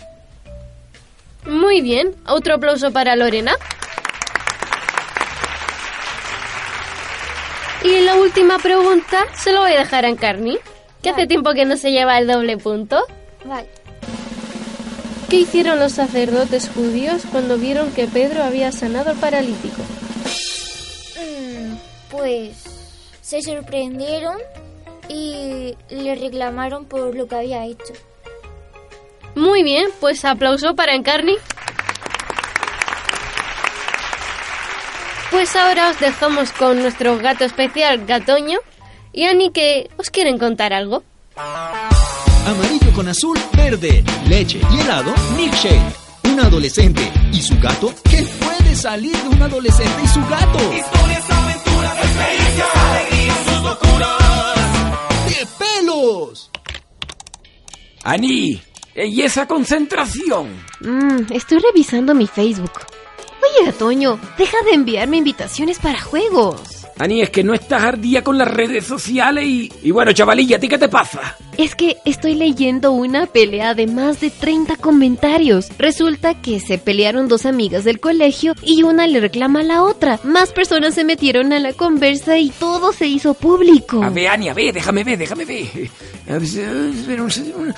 Muy 1.45 1.81
bien, 1.81 2.15
otro 2.25 2.55
aplauso 2.55 2.91
para 2.91 3.15
Lorena. 3.15 3.53
Y 7.83 7.99
la 7.99 8.15
última 8.15 8.57
pregunta 8.59 9.25
se 9.35 9.51
lo 9.51 9.59
voy 9.59 9.73
a 9.73 9.79
dejar 9.79 10.05
a 10.05 10.09
Encarni, 10.09 10.57
que 11.01 11.09
hace 11.09 11.27
tiempo 11.27 11.53
que 11.53 11.65
no 11.65 11.75
se 11.75 11.91
lleva 11.91 12.17
el 12.17 12.27
doble 12.27 12.57
punto. 12.57 13.05
Vale. 13.45 13.67
¿Qué 15.29 15.37
hicieron 15.37 15.79
los 15.79 15.93
sacerdotes 15.93 16.69
judíos 16.69 17.23
cuando 17.31 17.57
vieron 17.57 17.91
que 17.91 18.07
Pedro 18.07 18.43
había 18.43 18.71
sanado 18.71 19.11
al 19.11 19.17
paralítico? 19.17 19.81
Mm, 21.19 21.75
pues 22.11 22.63
se 23.21 23.41
sorprendieron 23.41 24.37
y 25.09 25.75
le 25.89 26.15
reclamaron 26.15 26.85
por 26.85 27.15
lo 27.15 27.27
que 27.27 27.35
había 27.35 27.65
hecho. 27.65 27.93
Muy 29.35 29.63
bien, 29.63 29.89
pues 29.99 30.23
aplauso 30.23 30.75
para 30.75 30.93
Encarni. 30.93 31.35
Pues 35.31 35.55
ahora 35.55 35.89
os 35.89 35.99
dejamos 35.99 36.51
con 36.51 36.79
nuestro 36.79 37.17
gato 37.17 37.43
especial, 37.43 38.05
Gatoño, 38.05 38.59
y 39.11 39.25
Ani 39.25 39.51
que 39.51 39.89
os 39.97 40.11
quieren 40.11 40.37
contar 40.37 40.73
algo. 40.73 41.01
Amarillo 42.45 42.91
con 42.93 43.07
azul, 43.07 43.39
verde, 43.55 44.03
leche 44.27 44.59
y 44.71 44.79
helado, 44.81 45.13
milkshake. 45.37 45.95
Un 46.25 46.39
adolescente 46.41 47.09
y 47.31 47.41
su 47.41 47.57
gato. 47.59 47.93
¿Qué 48.09 48.21
puede 48.39 48.75
salir 48.75 49.15
de 49.15 49.29
un 49.29 49.41
adolescente 49.41 50.01
y 50.03 50.07
su 50.07 50.19
gato? 50.21 50.59
Historias, 50.59 51.29
aventuras, 51.29 51.97
experiencias, 51.97 52.67
alegrías, 52.75 53.37
sus 53.45 53.63
locuras. 53.63 55.29
¡De 55.29 55.47
pelos! 55.57 56.51
Ani, 58.03 58.61
¿y 58.95 59.21
esa 59.21 59.47
concentración? 59.47 60.49
Mm, 60.81 61.31
estoy 61.31 61.59
revisando 61.59 62.13
mi 62.13 62.27
Facebook. 62.27 62.73
Oye, 63.41 63.65
Gatoño, 63.71 64.19
deja 64.37 64.57
de 64.65 64.73
enviarme 64.73 65.17
invitaciones 65.17 65.79
para 65.79 66.01
juegos. 66.01 66.82
Ani, 67.03 67.21
es 67.21 67.29
que 67.29 67.43
no 67.43 67.53
estás 67.53 67.83
ardía 67.83 68.23
con 68.23 68.37
las 68.37 68.47
redes 68.47 68.85
sociales 68.85 69.45
y... 69.45 69.69
Y 69.83 69.91
bueno, 69.91 70.13
chavalilla, 70.13 70.55
¿a 70.55 70.59
ti 70.59 70.69
qué 70.69 70.77
te 70.77 70.87
pasa? 70.87 71.35
Es 71.57 71.75
que 71.75 71.97
estoy 72.05 72.33
leyendo 72.33 72.93
una 72.93 73.25
pelea 73.25 73.73
de 73.73 73.87
más 73.87 74.21
de 74.21 74.29
30 74.29 74.77
comentarios. 74.77 75.67
Resulta 75.77 76.41
que 76.41 76.61
se 76.61 76.77
pelearon 76.77 77.27
dos 77.27 77.45
amigas 77.45 77.83
del 77.83 77.99
colegio 77.99 78.53
y 78.63 78.83
una 78.83 79.05
le 79.05 79.19
reclama 79.19 79.59
a 79.59 79.63
la 79.63 79.83
otra. 79.83 80.17
Más 80.23 80.53
personas 80.53 80.95
se 80.95 81.03
metieron 81.03 81.51
a 81.51 81.59
la 81.59 81.73
conversa 81.73 82.37
y 82.37 82.51
todo 82.51 82.93
se 82.93 83.07
hizo 83.07 83.33
público. 83.33 84.01
A 84.01 84.09
ver, 84.09 84.29
Ani, 84.29 84.47
a 84.47 84.53
ver, 84.53 84.73
déjame 84.73 85.03
ver, 85.03 85.17
déjame 85.17 85.43
ver. 85.43 85.67
Un 86.27 87.29
segundo. 87.29 87.73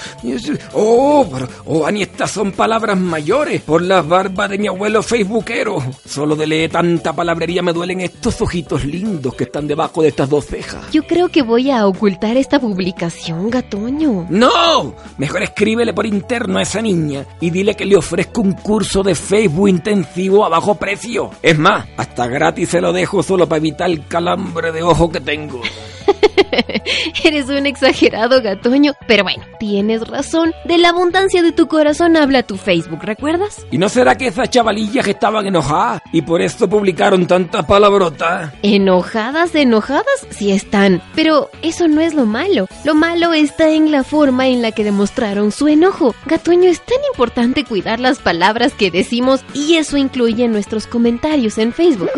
Oh, 0.74 1.28
pero- 1.32 1.48
oh, 1.66 1.86
Ani, 1.86 2.04
estas 2.04 2.32
son 2.32 2.52
palabras 2.52 2.98
mayores 2.98 3.62
por 3.62 3.82
las 3.82 4.08
barbas 4.08 4.50
de 4.50 4.58
mi 4.58 4.68
abuelo 4.68 5.02
facebookero. 5.02 5.78
Solo 6.06 6.36
de 6.36 6.46
leer 6.48 6.72
tanta 6.72 7.14
palabrería 7.14 7.62
me 7.62 7.74
duelen 7.74 8.02
estos 8.02 8.40
ojitos 8.42 8.86
lindos 8.86 9.34
que 9.36 9.46
están 9.46 9.68
debajo 9.68 10.02
de 10.02 10.10
estas 10.10 10.30
dos 10.30 10.46
cejas. 10.46 10.92
Yo 10.92 11.04
creo 11.04 11.30
que 11.30 11.42
voy 11.42 11.72
a 11.72 11.88
ocultar 11.88 12.38
esta 12.38 12.60
publicación, 12.60 13.50
Gatoño. 13.50 14.28
¡No! 14.30 14.96
Mejor 15.18 15.44
escríbele 15.44 15.94
por 15.94 16.06
interno 16.06 16.60
a 16.60 16.62
esa 16.62 16.82
niña 16.82 17.26
y 17.42 17.50
dile 17.50 17.76
que 17.76 17.86
le 17.86 17.98
ofrezco 17.98 18.42
un 18.42 18.54
curso 18.54 19.02
de 19.04 19.16
Facebook 19.16 19.70
intensivo 19.70 20.46
a 20.46 20.50
bajo 20.50 20.76
precio. 20.76 21.32
Es 21.42 21.58
más, 21.58 21.86
hasta 21.98 22.28
gratis 22.28 22.70
se 22.70 22.82
lo 22.82 22.94
dejo 22.94 23.24
solo 23.24 23.48
para 23.50 23.58
evitar 23.58 23.90
el 23.90 24.06
calambre 24.08 24.72
de 24.72 24.84
ojo 24.84 25.10
que 25.10 25.20
tengo. 25.20 25.62
Eres 27.24 27.50
un 27.50 27.66
exagerado, 27.66 28.35
Gatoño. 28.42 28.94
Pero 29.08 29.24
bueno, 29.24 29.44
tienes 29.60 30.08
razón. 30.08 30.54
De 30.66 30.78
la 30.78 30.90
abundancia 30.90 31.42
de 31.42 31.52
tu 31.52 31.68
corazón 31.68 32.18
habla 32.18 32.44
tu 32.44 32.58
Facebook, 32.58 33.04
¿recuerdas? 33.04 33.66
¿Y 33.72 33.78
no 33.78 33.90
será 33.90 34.16
que 34.16 34.28
esas 34.28 34.50
chavalillas 34.50 35.08
estaban 35.08 35.46
enojadas 35.46 36.02
y 36.12 36.22
por 36.22 36.42
eso 36.42 36.70
publicaron 36.70 37.28
tantas 37.28 37.66
palabrotas? 37.66 38.52
Enojadas, 38.64 39.56
enojadas, 39.56 40.28
sí 40.30 40.52
están. 40.52 41.02
Pero 41.16 41.50
eso 41.62 41.88
no 41.88 42.02
es 42.02 42.14
lo 42.14 42.26
malo. 42.26 42.68
Lo 42.84 42.96
malo 42.96 43.34
está 43.34 43.70
en 43.70 43.92
la 43.92 44.04
forma 44.04 44.48
en 44.48 44.62
la 44.62 44.72
que 44.72 44.84
demostraron 44.84 45.52
su 45.52 45.68
enojo. 45.68 46.16
Gatoño, 46.26 46.70
es 46.70 46.82
tan 46.82 46.98
importante 47.12 47.64
cuidar 47.64 48.00
las 48.00 48.20
palabras 48.20 48.74
que 48.74 48.92
decimos 48.92 49.44
y 49.54 49.76
eso 49.76 49.98
incluye 49.98 50.48
nuestros 50.48 50.88
comentarios 50.88 51.58
en 51.58 51.74
Facebook. 51.74 52.10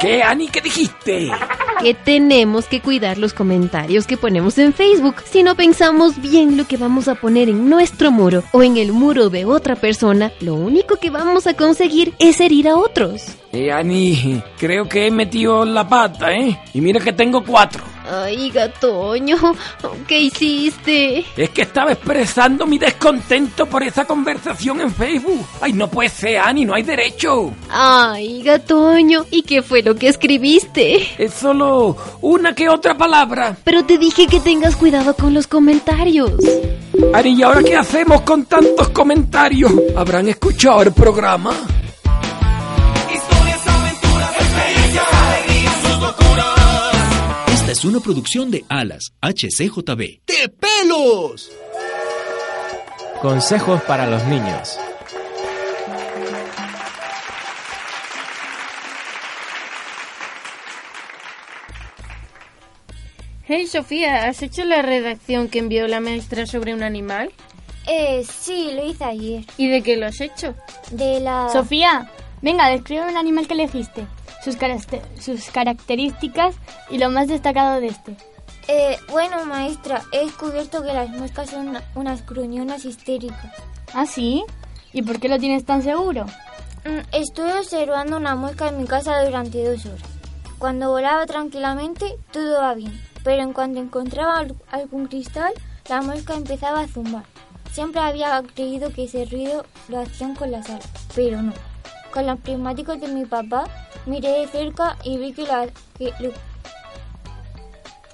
¿Qué, 0.00 0.22
Ani? 0.22 0.48
¿Qué 0.48 0.60
dijiste? 0.60 1.30
Que 1.80 1.94
tenemos 1.94 2.66
que 2.66 2.80
cuidar 2.80 3.18
los 3.18 3.32
comentarios 3.32 4.06
que 4.06 4.16
ponemos 4.16 4.58
en 4.58 4.72
Facebook. 4.72 5.16
Si 5.24 5.42
no 5.42 5.54
pensamos 5.54 6.20
bien 6.20 6.56
lo 6.56 6.66
que 6.66 6.76
vamos 6.76 7.08
a 7.08 7.14
poner 7.14 7.48
en 7.48 7.68
nuestro 7.68 8.10
muro 8.10 8.42
o 8.52 8.62
en 8.62 8.76
el 8.76 8.92
muro 8.92 9.30
de 9.30 9.44
otra 9.44 9.76
persona, 9.76 10.32
lo 10.40 10.54
único 10.54 10.96
que 10.96 11.10
vamos 11.10 11.46
a 11.46 11.54
conseguir 11.54 12.14
es 12.18 12.40
herir 12.40 12.68
a 12.68 12.76
otros. 12.76 13.36
Eh, 13.52 13.70
Ani, 13.70 14.42
creo 14.58 14.88
que 14.88 15.06
he 15.06 15.10
metido 15.10 15.64
la 15.64 15.88
pata, 15.88 16.32
¿eh? 16.32 16.58
Y 16.72 16.80
mira 16.80 17.00
que 17.00 17.12
tengo 17.12 17.44
cuatro. 17.44 17.84
Ay, 18.06 18.50
Gatoño, 18.50 19.36
¿qué 20.06 20.20
hiciste? 20.20 21.24
Es 21.36 21.50
que 21.50 21.62
estaba 21.62 21.92
expresando 21.92 22.66
mi 22.66 22.76
descontento 22.76 23.64
por 23.64 23.82
esa 23.82 24.04
conversación 24.04 24.82
en 24.82 24.92
Facebook. 24.92 25.46
Ay, 25.60 25.72
no 25.72 25.88
puede 25.88 26.10
ser, 26.10 26.38
Ani, 26.38 26.66
no 26.66 26.74
hay 26.74 26.82
derecho. 26.82 27.52
Ay, 27.70 28.42
Gatoño, 28.42 29.24
¿y 29.30 29.42
qué 29.42 29.62
fue 29.62 29.82
lo 29.82 29.94
que 29.94 30.08
escribiste? 30.08 31.08
Es 31.16 31.32
solo 31.32 31.96
una 32.20 32.54
que 32.54 32.68
otra 32.68 32.94
palabra. 32.94 33.56
Pero 33.64 33.84
te 33.84 33.96
dije 33.96 34.26
que 34.26 34.40
tengas 34.40 34.76
cuidado 34.76 35.14
con 35.14 35.32
los 35.32 35.46
comentarios. 35.46 36.32
Ani, 37.14 37.30
¿y 37.30 37.42
ahora 37.42 37.62
qué 37.62 37.76
hacemos 37.76 38.20
con 38.20 38.44
tantos 38.44 38.90
comentarios? 38.90 39.72
¿Habrán 39.96 40.28
escuchado 40.28 40.82
el 40.82 40.92
programa? 40.92 41.52
Es 47.74 47.84
una 47.84 47.98
producción 47.98 48.52
de 48.52 48.64
Alas, 48.68 49.14
HCJB. 49.20 50.20
¡De 50.28 50.48
pelos! 50.60 51.50
Consejos 53.20 53.82
para 53.82 54.06
los 54.06 54.22
niños. 54.26 54.78
Hey 63.42 63.66
Sofía, 63.66 64.28
¿has 64.28 64.40
hecho 64.42 64.64
la 64.64 64.80
redacción 64.80 65.48
que 65.48 65.58
envió 65.58 65.88
la 65.88 65.98
maestra 65.98 66.46
sobre 66.46 66.74
un 66.74 66.84
animal? 66.84 67.32
Eh, 67.88 68.24
sí, 68.24 68.70
lo 68.72 68.86
hice 68.86 69.02
ayer. 69.02 69.44
¿Y 69.58 69.66
de 69.66 69.82
qué 69.82 69.96
lo 69.96 70.06
has 70.06 70.20
hecho? 70.20 70.54
De 70.92 71.18
la... 71.18 71.48
Sofía, 71.52 72.08
venga, 72.40 72.68
describe 72.68 73.10
un 73.10 73.16
animal 73.16 73.48
que 73.48 73.54
elegiste. 73.54 74.06
Sus, 74.44 74.56
sus 75.24 75.50
características 75.50 76.54
y 76.90 76.98
lo 76.98 77.10
más 77.10 77.28
destacado 77.28 77.80
de 77.80 77.88
este. 77.88 78.16
Eh, 78.68 78.96
bueno, 79.10 79.44
maestra, 79.44 80.02
he 80.12 80.24
descubierto 80.24 80.82
que 80.82 80.92
las 80.92 81.10
moscas 81.10 81.50
son 81.50 81.68
una- 81.68 81.82
unas 81.94 82.24
gruñonas 82.26 82.84
histéricas. 82.84 83.52
¿Ah, 83.92 84.06
sí? 84.06 84.44
¿Y 84.92 85.02
por 85.02 85.18
qué 85.20 85.28
lo 85.28 85.38
tienes 85.38 85.64
tan 85.64 85.82
seguro? 85.82 86.24
Mm, 86.84 87.00
Estuve 87.12 87.58
observando 87.58 88.16
una 88.16 88.34
mosca 88.36 88.68
en 88.68 88.78
mi 88.78 88.84
casa 88.86 89.22
durante 89.24 89.64
dos 89.64 89.84
horas. 89.86 90.00
Cuando 90.58 90.90
volaba 90.90 91.26
tranquilamente, 91.26 92.16
todo 92.32 92.60
va 92.60 92.74
bien. 92.74 92.98
Pero 93.22 93.42
en 93.42 93.52
cuanto 93.52 93.80
encontraba 93.80 94.38
al- 94.38 94.54
algún 94.70 95.06
cristal, 95.08 95.52
la 95.88 96.00
mosca 96.02 96.34
empezaba 96.34 96.80
a 96.80 96.88
zumbar. 96.88 97.24
Siempre 97.72 98.00
había 98.00 98.42
creído 98.54 98.90
que 98.92 99.04
ese 99.04 99.24
ruido 99.24 99.64
lo 99.88 100.00
hacían 100.00 100.34
con 100.36 100.50
las 100.52 100.68
alas, 100.70 100.88
pero 101.14 101.42
no. 101.42 101.52
Con 102.14 102.26
los 102.28 102.38
prismáticos 102.38 103.00
de 103.00 103.08
mi 103.08 103.24
papá, 103.24 103.64
miré 104.06 104.28
de 104.28 104.46
cerca 104.46 104.96
y 105.02 105.18
vi 105.18 105.32
que, 105.32 105.42
la, 105.42 105.66
lo, 106.20 106.30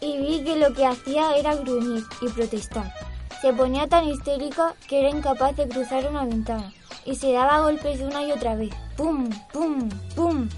y 0.00 0.42
que 0.42 0.56
lo 0.56 0.72
que 0.72 0.86
hacía 0.86 1.36
era 1.36 1.54
gruñir 1.54 2.02
y 2.22 2.28
protestar. 2.30 2.94
Se 3.42 3.52
ponía 3.52 3.88
tan 3.88 4.08
histérica 4.08 4.74
que 4.88 5.00
era 5.00 5.10
incapaz 5.10 5.54
de 5.54 5.68
cruzar 5.68 6.08
una 6.08 6.24
ventana 6.24 6.72
y 7.04 7.14
se 7.16 7.32
daba 7.32 7.60
golpes 7.60 8.00
una 8.00 8.24
y 8.24 8.32
otra 8.32 8.54
vez. 8.54 8.70
¡Pum! 8.96 9.28
¡Pum! 9.52 9.90
¡Pum! 10.16 10.48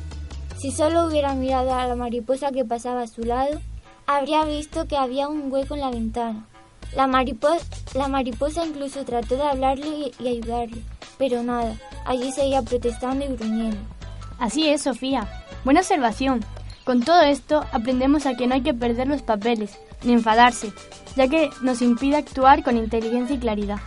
Si 0.60 0.70
solo 0.70 1.06
hubiera 1.06 1.34
mirado 1.34 1.74
a 1.74 1.88
la 1.88 1.96
mariposa 1.96 2.52
que 2.52 2.64
pasaba 2.64 3.02
a 3.02 3.06
su 3.08 3.24
lado, 3.24 3.60
habría 4.06 4.44
visto 4.44 4.86
que 4.86 4.96
había 4.96 5.26
un 5.26 5.52
hueco 5.52 5.74
en 5.74 5.80
la 5.80 5.90
ventana. 5.90 6.46
La, 6.96 7.06
maripo- 7.06 7.58
la 7.94 8.08
mariposa 8.08 8.64
incluso 8.66 9.04
trató 9.04 9.36
de 9.36 9.42
hablarle 9.42 9.86
y, 9.86 10.12
y 10.18 10.28
ayudarle, 10.28 10.82
pero 11.18 11.42
nada, 11.42 11.74
allí 12.04 12.30
seguía 12.32 12.62
protestando 12.62 13.24
y 13.24 13.28
gruñendo. 13.34 13.78
Así 14.38 14.68
es, 14.68 14.82
Sofía. 14.82 15.26
Buena 15.64 15.80
observación. 15.80 16.44
Con 16.84 17.02
todo 17.02 17.22
esto 17.22 17.64
aprendemos 17.72 18.26
a 18.26 18.34
que 18.34 18.46
no 18.46 18.54
hay 18.54 18.62
que 18.62 18.74
perder 18.74 19.06
los 19.06 19.22
papeles, 19.22 19.78
ni 20.02 20.12
enfadarse, 20.12 20.72
ya 21.16 21.28
que 21.28 21.48
nos 21.62 21.80
impide 21.80 22.16
actuar 22.16 22.62
con 22.64 22.76
inteligencia 22.76 23.36
y 23.36 23.38
claridad. 23.38 23.78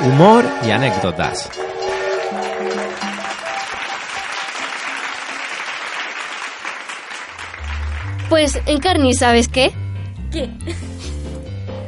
Humor 0.00 0.44
y 0.64 0.70
anécdotas. 0.70 1.50
Pues, 8.28 8.60
Encarni, 8.66 9.14
¿sabes 9.14 9.48
qué? 9.48 9.72
¿Qué? 10.32 10.50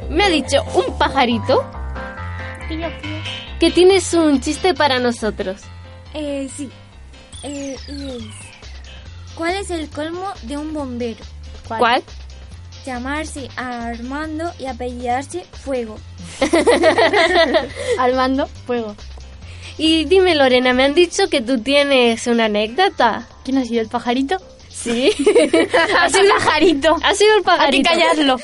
Me 0.08 0.24
ha 0.24 0.28
dicho 0.28 0.62
un 0.74 0.96
pajarito 0.96 1.64
que 3.58 3.70
tienes 3.70 4.14
un 4.14 4.40
chiste 4.40 4.72
para 4.72 5.00
nosotros. 5.00 5.60
Eh, 6.14 6.48
sí. 6.56 6.70
Eh, 7.42 7.76
y 7.88 8.08
es... 8.08 8.24
¿Cuál 9.34 9.56
es 9.56 9.70
el 9.70 9.88
colmo 9.88 10.32
de 10.42 10.56
un 10.56 10.72
bombero? 10.72 11.24
¿Cuál? 11.66 12.02
Llamarse 12.84 13.48
a 13.56 13.88
Armando 13.88 14.52
y 14.58 14.66
apellidarse 14.66 15.44
Fuego. 15.52 15.98
Armando, 17.98 18.46
fuego. 18.66 18.96
Y 19.76 20.06
dime, 20.06 20.34
Lorena, 20.34 20.72
me 20.72 20.84
han 20.84 20.94
dicho 20.94 21.28
que 21.28 21.40
tú 21.40 21.60
tienes 21.60 22.26
una 22.26 22.46
anécdota. 22.46 23.28
¿Quién 23.44 23.58
ha 23.58 23.64
sido 23.64 23.80
el 23.80 23.88
pajarito? 23.88 24.38
Sí. 24.82 25.10
Ha 25.98 26.08
sido 26.08 26.22
el 26.22 26.28
pajarito. 26.28 26.96
Ha 27.02 27.14
sido 27.14 27.36
el 27.36 27.42
pajarito. 27.42 27.90
Hay 27.90 27.96
que 27.96 28.06
callarlo. 28.06 28.36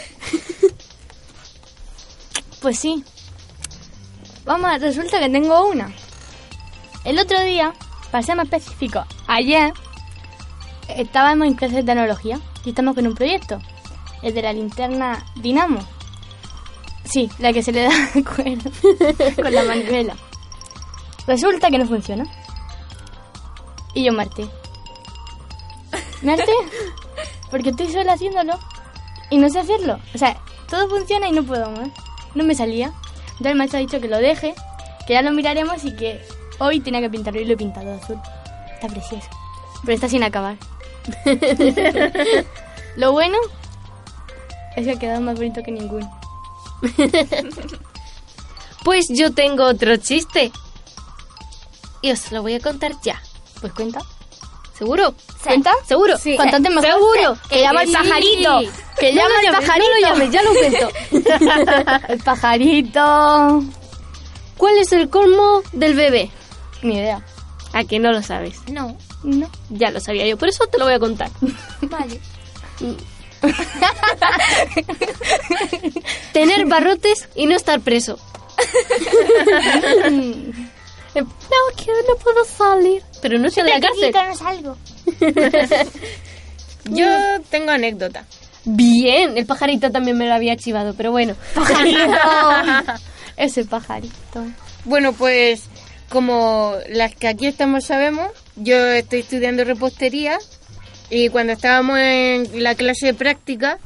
Pues 2.61 2.79
sí. 2.79 3.05
Vamos, 4.44 4.81
resulta 4.81 5.20
que 5.20 5.29
tengo 5.29 5.66
una. 5.66 5.92
El 7.05 7.18
otro 7.18 7.40
día, 7.42 7.73
para 8.11 8.23
ser 8.23 8.37
más 8.37 8.47
específico, 8.47 9.05
ayer 9.27 9.73
estábamos 10.88 11.47
en 11.47 11.55
clase 11.55 11.77
de 11.77 11.83
tecnología 11.85 12.40
y 12.64 12.70
estamos 12.70 12.94
con 12.94 13.07
un 13.07 13.14
proyecto. 13.14 13.59
El 14.23 14.35
de 14.35 14.42
la 14.42 14.53
linterna 14.53 15.25
Dinamo. 15.37 15.81
Sí, 17.05 17.31
la 17.38 17.53
que 17.53 17.62
se 17.62 17.73
le 17.73 17.83
da 17.83 17.90
con 18.25 19.55
la 19.55 19.62
manivela. 19.64 20.16
Resulta 21.27 21.70
que 21.70 21.79
no 21.79 21.87
funciona. 21.87 22.25
Y 23.94 24.05
yo 24.05 24.12
me 24.12 24.25
porque 27.50 27.70
estoy 27.70 27.92
sola 27.92 28.14
haciéndolo 28.14 28.58
y 29.30 29.38
no 29.38 29.48
sé 29.48 29.60
hacerlo. 29.60 29.98
O 30.14 30.18
sea, 30.18 30.37
todo 30.68 30.88
funciona 30.88 31.28
y 31.28 31.32
no 31.32 31.44
puedo 31.44 31.70
más. 31.70 31.88
No 32.34 32.44
me 32.44 32.54
salía. 32.54 32.92
Entonces 33.22 33.46
el 33.46 33.56
maestro 33.56 33.78
ha 33.78 33.82
dicho 33.82 34.00
que 34.00 34.08
lo 34.08 34.18
deje, 34.18 34.54
que 35.06 35.14
ya 35.14 35.22
lo 35.22 35.32
miraremos 35.32 35.84
y 35.84 35.94
que 35.96 36.24
hoy 36.58 36.80
tenía 36.80 37.00
que 37.00 37.10
pintarlo 37.10 37.40
y 37.40 37.44
lo 37.44 37.54
he 37.54 37.56
pintado 37.56 37.94
azul. 37.94 38.18
Está 38.74 38.88
precioso. 38.88 39.28
Pero 39.82 39.94
está 39.94 40.08
sin 40.08 40.22
acabar. 40.22 40.56
lo 42.96 43.12
bueno 43.12 43.37
es 44.76 44.87
que 44.87 44.92
ha 44.92 44.98
quedado 44.98 45.20
más 45.20 45.37
bonito 45.37 45.62
que 45.62 45.72
ninguno. 45.72 46.10
Pues 48.84 49.06
yo 49.08 49.32
tengo 49.32 49.64
otro 49.64 49.96
chiste. 49.96 50.52
Y 52.02 52.12
os 52.12 52.30
lo 52.30 52.42
voy 52.42 52.52
a 52.52 52.60
contar 52.60 52.92
ya. 53.02 53.20
Pues 53.62 53.72
cuenta. 53.72 54.02
¿Seguro? 54.78 55.14
¿Cuenta? 55.42 55.70
¿Seguro? 55.87 56.16
Sí. 56.18 56.37
Cuántate 56.37 56.68
mejor. 56.68 56.84
¿Seguro? 56.87 57.38
Que 57.48 57.60
llama 57.60 57.82
el 57.82 57.88
Sí. 57.88 57.94
pajarito. 57.94 58.60
Que 58.98 59.12
No 59.12 59.22
llama 59.22 59.34
el 59.44 59.52
pajarito. 59.52 59.88
No 59.88 59.94
lo 59.94 60.00
llames, 60.08 60.30
ya 60.30 60.42
lo 60.42 60.52
cuento. 60.52 60.90
el 62.08 62.18
pajarito. 62.18 63.62
¿Cuál 64.56 64.78
es 64.78 64.92
el 64.92 65.08
colmo 65.10 65.62
del 65.72 65.94
bebé? 65.94 66.30
Ni 66.82 66.96
idea. 66.96 67.22
¿A 67.72 67.84
que 67.84 67.98
no 67.98 68.12
lo 68.12 68.22
sabes? 68.22 68.56
No. 68.68 68.96
No. 69.22 69.48
Ya 69.70 69.90
lo 69.90 70.00
sabía 70.00 70.26
yo, 70.26 70.37
por 70.37 70.48
eso 70.48 70.66
te 70.66 70.78
lo 70.78 70.84
voy 70.84 70.94
a 70.94 70.98
contar. 70.98 71.30
Vale. 71.82 72.20
Tener 76.32 76.66
barrotes 76.66 77.28
y 77.34 77.46
no 77.46 77.56
estar 77.56 77.80
preso. 77.80 78.18
no, 81.22 81.77
que 81.77 81.92
no 82.09 82.16
puedo 82.16 82.44
salir. 82.44 83.03
Pero 83.22 83.38
no 83.38 83.48
estoy 83.48 83.62
en 83.62 83.70
la 83.70 83.81
cárcel. 83.81 84.12
no 84.12 84.37
salgo. 84.37 84.77
Yo 86.90 87.07
tengo 87.50 87.70
anécdota. 87.70 88.24
Bien, 88.64 89.37
el 89.37 89.46
pajarito 89.46 89.90
también 89.90 90.16
me 90.16 90.27
lo 90.27 90.35
había 90.35 90.57
chivado, 90.57 90.94
pero 90.94 91.11
bueno. 91.11 91.35
Ese 93.37 93.64
pajarito. 93.64 94.44
Bueno, 94.85 95.12
pues 95.12 95.68
como 96.09 96.74
las 96.88 97.14
que 97.14 97.29
aquí 97.29 97.46
estamos 97.46 97.85
sabemos, 97.85 98.29
yo 98.57 98.77
estoy 98.77 99.20
estudiando 99.20 99.64
repostería 99.64 100.38
y 101.11 101.29
cuando 101.29 101.53
estábamos 101.53 101.98
en 101.98 102.62
la 102.62 102.74
clase 102.74 103.07
de 103.07 103.14
práctica, 103.14 103.79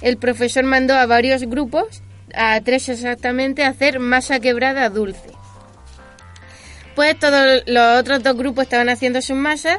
el 0.00 0.16
profesor 0.16 0.64
mandó 0.64 0.94
a 0.94 1.06
varios 1.06 1.42
grupos, 1.42 2.02
a 2.34 2.60
tres 2.60 2.88
exactamente, 2.88 3.64
a 3.64 3.68
hacer 3.68 3.98
masa 3.98 4.40
quebrada 4.40 4.88
dulce. 4.88 5.41
Pues 6.94 7.18
todos 7.18 7.62
los 7.66 8.00
otros 8.00 8.22
dos 8.22 8.36
grupos 8.36 8.64
estaban 8.64 8.88
haciendo 8.88 9.22
sus 9.22 9.36
masas 9.36 9.78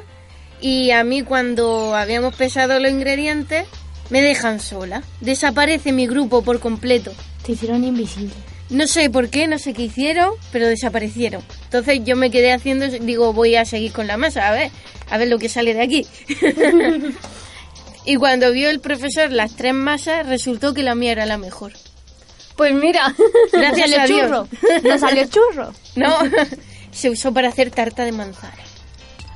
y 0.62 0.91
a 0.91 1.04
mí 1.04 1.21
cuando 1.21 1.95
habíamos 1.95 2.36
pesado 2.36 2.80
los 2.80 2.91
ingredientes 2.91 3.65
me 4.10 4.21
dejan 4.21 4.60
sola. 4.60 5.04
Desaparece 5.21 5.91
mi 5.91 6.08
grupo 6.08 6.41
por 6.43 6.60
completo. 6.60 7.12
Te 7.45 7.52
hicieron 7.54 7.84
invisible. 7.84 8.34
No 8.69 8.88
sé 8.88 9.10
por 9.10 9.30
qué, 9.30 9.47
no 9.47 9.60
sé 9.60 9.73
qué 9.73 9.84
hicieron, 9.84 10.32
pero 10.52 10.67
desaparecieron. 10.67 11.43
Entonces 11.65 11.99
yo 12.04 12.15
me 12.15 12.32
quedé 12.32 12.52
haciendo, 12.54 12.88
digo, 12.88 13.34
voy 13.34 13.56
a 13.56 13.65
seguir 13.65 13.91
con 13.91 14.08
la 14.08 14.17
masa, 14.17 14.47
a 14.47 14.52
ver, 14.52 14.71
a 15.10 15.17
ver 15.17 15.28
lo 15.28 15.38
que 15.38 15.49
sale 15.49 15.73
de 15.73 15.82
aquí. 15.82 16.08
y 18.06 18.15
cuando 18.15 18.52
vio 18.52 18.69
el 18.69 18.80
profesor 18.80 19.32
las 19.32 19.56
tres 19.56 19.73
masas, 19.73 20.26
resultó 20.28 20.73
que 20.73 20.82
la 20.84 20.95
mía 20.95 21.12
era 21.12 21.26
la 21.26 21.38
mejor. 21.38 21.73
Pues 22.56 22.73
mira, 22.73 23.13
Gracias 23.52 23.89
¿No 23.89 23.95
a 23.95 23.99
salió 24.02 24.15
Dios. 24.15 24.28
churro? 24.28 24.47
¿No 24.84 24.97
salió 24.97 25.26
churro? 25.26 25.73
No, 25.95 26.17
se 26.94 27.10
usó 27.10 27.34
para 27.34 27.50
hacer 27.50 27.72
tarta 27.72 28.04
de 28.06 28.12
manzana. 28.12 28.54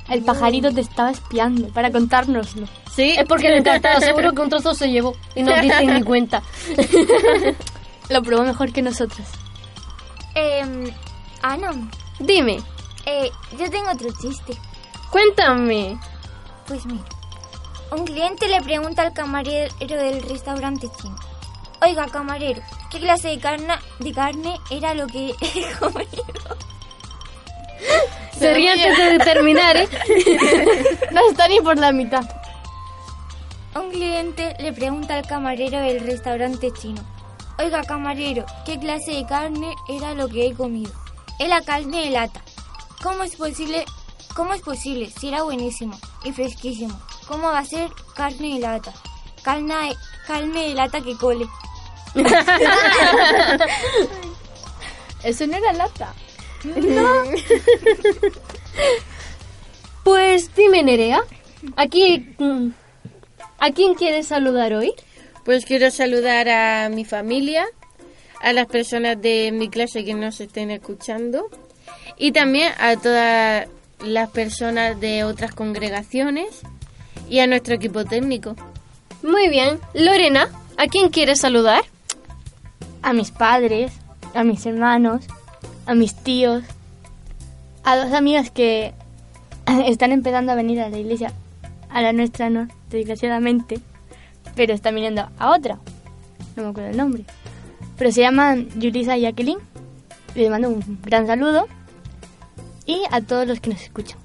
El 0.08 0.22
pajarito 0.22 0.72
te 0.72 0.80
estaba 0.80 1.10
espiando 1.10 1.68
para 1.68 1.90
contárnoslo. 1.90 2.66
Sí, 2.94 3.14
es 3.18 3.24
porque 3.26 3.48
le 3.50 3.58
encantaba, 3.58 4.00
seguro 4.00 4.32
que 4.32 4.40
un 4.40 4.48
trozo 4.48 4.72
se 4.72 4.90
llevó 4.90 5.14
y 5.34 5.42
no 5.42 5.54
dice 5.60 5.84
ni 5.84 6.02
cuenta. 6.02 6.42
Lo 8.08 8.22
probó 8.22 8.42
mejor 8.42 8.72
que 8.72 8.80
nosotros. 8.80 9.26
Eh, 10.34 10.92
Ana, 11.42 11.72
Dime, 12.18 12.58
eh, 13.06 13.30
yo 13.58 13.70
tengo 13.70 13.90
otro 13.90 14.08
chiste. 14.20 14.54
cuéntame. 15.10 15.98
Pues 16.66 16.84
mira, 16.86 17.04
un 17.92 18.04
cliente 18.06 18.48
le 18.48 18.60
pregunta 18.62 19.02
al 19.02 19.12
camarero 19.12 19.72
del 19.78 20.22
restaurante 20.22 20.88
chino. 21.00 21.16
Oiga, 21.82 22.06
camarero, 22.06 22.62
¿qué 22.90 22.98
clase 22.98 23.28
de 23.28 23.38
carne, 23.38 23.74
de 24.00 24.12
carne 24.12 24.56
era 24.70 24.94
lo 24.94 25.06
que 25.06 25.28
he 25.40 25.74
comido? 25.78 26.24
Se 28.38 28.54
ríe 28.54 28.70
antes 28.70 28.96
de 28.96 29.18
terminar, 29.18 29.76
¿eh? 29.76 29.88
No 31.12 31.28
está 31.28 31.48
ni 31.48 31.60
por 31.60 31.76
la 31.76 31.92
mitad. 31.92 32.24
Un 33.74 33.90
cliente 33.90 34.54
le 34.60 34.72
pregunta 34.72 35.14
al 35.14 35.26
camarero 35.26 35.80
del 35.80 36.00
restaurante 36.00 36.70
chino. 36.72 37.02
Oiga, 37.58 37.82
camarero, 37.82 38.46
¿qué 38.64 38.78
clase 38.78 39.12
de 39.12 39.26
carne 39.26 39.74
era 39.88 40.14
lo 40.14 40.28
que 40.28 40.46
he 40.46 40.54
comido? 40.54 40.92
Era 41.38 41.60
carne 41.62 42.04
de 42.04 42.10
lata. 42.10 42.40
¿Cómo 43.02 43.24
es 43.24 43.34
posible? 43.36 43.84
¿Cómo 44.34 44.54
es 44.54 44.62
posible? 44.62 45.10
Si 45.10 45.28
era 45.28 45.42
buenísimo 45.42 45.98
y 46.24 46.32
fresquísimo. 46.32 46.98
¿Cómo 47.26 47.48
va 47.48 47.58
a 47.58 47.64
ser 47.64 47.90
carne 48.14 48.54
de 48.54 48.60
lata? 48.60 48.92
Carne, 49.42 49.96
carne 50.26 50.68
de 50.68 50.74
lata 50.74 51.00
que 51.00 51.16
cole. 51.16 51.46
Eso 55.24 55.46
no 55.46 55.56
era 55.56 55.72
lata. 55.72 56.14
No. 56.64 57.22
Pues 60.08 60.54
dime, 60.56 60.82
Nerea, 60.82 61.20
aquí, 61.76 62.34
mm, 62.38 62.68
¿a 63.58 63.70
quién 63.72 63.92
quieres 63.92 64.28
saludar 64.28 64.72
hoy? 64.72 64.94
Pues 65.44 65.66
quiero 65.66 65.90
saludar 65.90 66.48
a 66.48 66.88
mi 66.88 67.04
familia, 67.04 67.66
a 68.40 68.54
las 68.54 68.68
personas 68.68 69.20
de 69.20 69.50
mi 69.52 69.68
clase 69.68 70.06
que 70.06 70.14
nos 70.14 70.40
estén 70.40 70.70
escuchando 70.70 71.50
y 72.16 72.32
también 72.32 72.72
a 72.78 72.96
todas 72.96 73.68
las 74.02 74.30
personas 74.30 74.98
de 74.98 75.24
otras 75.24 75.54
congregaciones 75.54 76.62
y 77.28 77.40
a 77.40 77.46
nuestro 77.46 77.74
equipo 77.74 78.06
técnico. 78.06 78.56
Muy 79.22 79.50
bien. 79.50 79.78
Lorena, 79.92 80.48
¿a 80.78 80.86
quién 80.86 81.10
quieres 81.10 81.40
saludar? 81.40 81.82
A 83.02 83.12
mis 83.12 83.30
padres, 83.30 83.92
a 84.32 84.42
mis 84.42 84.64
hermanos, 84.64 85.26
a 85.88 85.94
mis 85.94 86.14
tíos, 86.14 86.62
a 87.82 87.96
dos 87.96 88.12
amigas 88.12 88.50
que 88.50 88.92
están 89.86 90.12
empezando 90.12 90.52
a 90.52 90.54
venir 90.54 90.80
a 90.82 90.90
la 90.90 90.98
iglesia, 90.98 91.32
a 91.88 92.02
la 92.02 92.12
nuestra 92.12 92.50
no, 92.50 92.68
desgraciadamente, 92.90 93.80
pero 94.54 94.74
están 94.74 94.94
viniendo 94.94 95.30
a 95.38 95.50
otra, 95.50 95.78
no 96.56 96.64
me 96.64 96.68
acuerdo 96.68 96.90
el 96.90 96.96
nombre, 96.98 97.24
pero 97.96 98.12
se 98.12 98.20
llaman 98.20 98.68
Yulisa 98.78 99.16
y 99.16 99.22
Jacqueline, 99.22 99.60
les 100.34 100.50
mando 100.50 100.68
un 100.68 101.00
gran 101.02 101.26
saludo 101.26 101.66
y 102.84 103.00
a 103.10 103.22
todos 103.22 103.48
los 103.48 103.58
que 103.58 103.70
nos 103.70 103.80
escuchan. 103.80 104.18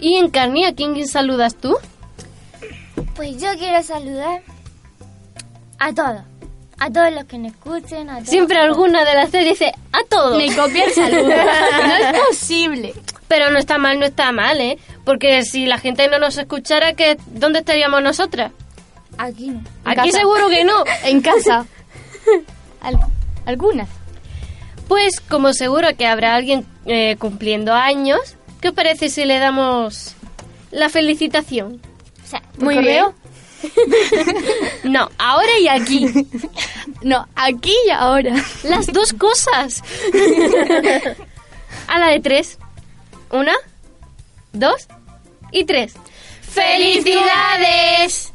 ¿Y 0.00 0.14
en 0.14 0.30
Carni, 0.30 0.64
a 0.64 0.74
quién 0.74 1.06
saludas 1.06 1.56
tú? 1.56 1.76
Pues 3.16 3.38
yo 3.40 3.48
quiero 3.58 3.82
saludar 3.82 4.42
a 5.78 5.92
todos. 5.92 6.33
A 6.78 6.90
todos 6.90 7.12
los 7.12 7.24
que 7.24 7.38
nos 7.38 7.52
escuchen. 7.52 8.10
A 8.10 8.16
todos 8.16 8.28
Siempre 8.28 8.58
alguna 8.58 9.04
de 9.04 9.14
las 9.14 9.30
tres 9.30 9.44
dice 9.48 9.72
a 9.92 10.02
todos. 10.08 10.36
Me 10.36 10.54
copia 10.54 10.84
el 10.84 10.90
saludo. 10.94 11.28
no 11.28 11.94
es 11.94 12.20
posible. 12.28 12.94
Pero 13.28 13.50
no 13.50 13.58
está 13.58 13.78
mal, 13.78 13.98
no 13.98 14.04
está 14.06 14.32
mal, 14.32 14.60
¿eh? 14.60 14.78
Porque 15.04 15.42
si 15.44 15.66
la 15.66 15.78
gente 15.78 16.08
no 16.08 16.18
nos 16.18 16.36
escuchara, 16.36 16.92
¿qué, 16.94 17.16
¿dónde 17.26 17.60
estaríamos 17.60 18.02
nosotras? 18.02 18.52
Aquí 19.16 19.48
no. 19.50 19.62
Aquí 19.84 20.10
casa. 20.10 20.18
seguro 20.18 20.48
que 20.48 20.64
no. 20.64 20.84
En 21.04 21.20
casa. 21.20 21.66
Al- 22.80 22.98
algunas. 23.46 23.88
Pues 24.88 25.20
como 25.20 25.52
seguro 25.54 25.88
que 25.96 26.06
habrá 26.06 26.34
alguien 26.34 26.66
eh, 26.84 27.16
cumpliendo 27.18 27.72
años, 27.72 28.20
¿qué 28.60 28.68
os 28.68 28.74
parece 28.74 29.08
si 29.08 29.24
le 29.24 29.38
damos 29.38 30.14
la 30.70 30.88
felicitación? 30.90 31.80
O 32.22 32.26
sea, 32.26 32.42
¿Por 32.56 32.64
Muy 32.64 32.74
correo? 32.74 33.14
No, 34.94 35.10
ahora 35.18 35.58
y 35.58 35.66
aquí. 35.66 36.06
No, 37.02 37.26
aquí 37.34 37.74
y 37.86 37.90
ahora. 37.90 38.34
Las 38.62 38.86
dos 38.86 39.12
cosas. 39.12 39.82
A 41.88 41.98
la 41.98 42.08
de 42.10 42.20
tres. 42.20 42.58
Una, 43.30 43.54
dos 44.52 44.86
y 45.50 45.64
tres. 45.64 45.94
¡Felicidades! 46.42 48.32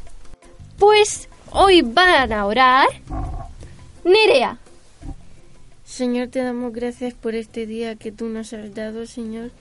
Pues 0.78 1.30
hoy 1.52 1.82
van 1.82 2.34
a 2.34 2.46
orar. 2.46 2.88
Nerea, 4.04 4.60
Señor, 5.86 6.28
te 6.28 6.44
damos 6.44 6.74
gracias 6.74 7.14
por 7.14 7.36
este 7.36 7.66
día 7.66 7.96
que 7.96 8.12
tú 8.12 8.28
nos 8.28 8.52
has 8.54 8.76
dado, 8.76 9.06
Señor. 9.06 9.52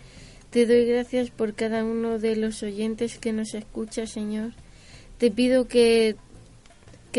Te 0.50 0.66
doy 0.66 0.84
gracias 0.84 1.30
por 1.30 1.54
cada 1.54 1.84
uno 1.84 2.18
de 2.18 2.34
los 2.34 2.62
oyentes 2.64 3.18
que 3.18 3.32
nos 3.32 3.54
escucha, 3.54 4.06
Señor. 4.06 4.52
Te 5.18 5.30
pido 5.30 5.66
que, 5.68 6.16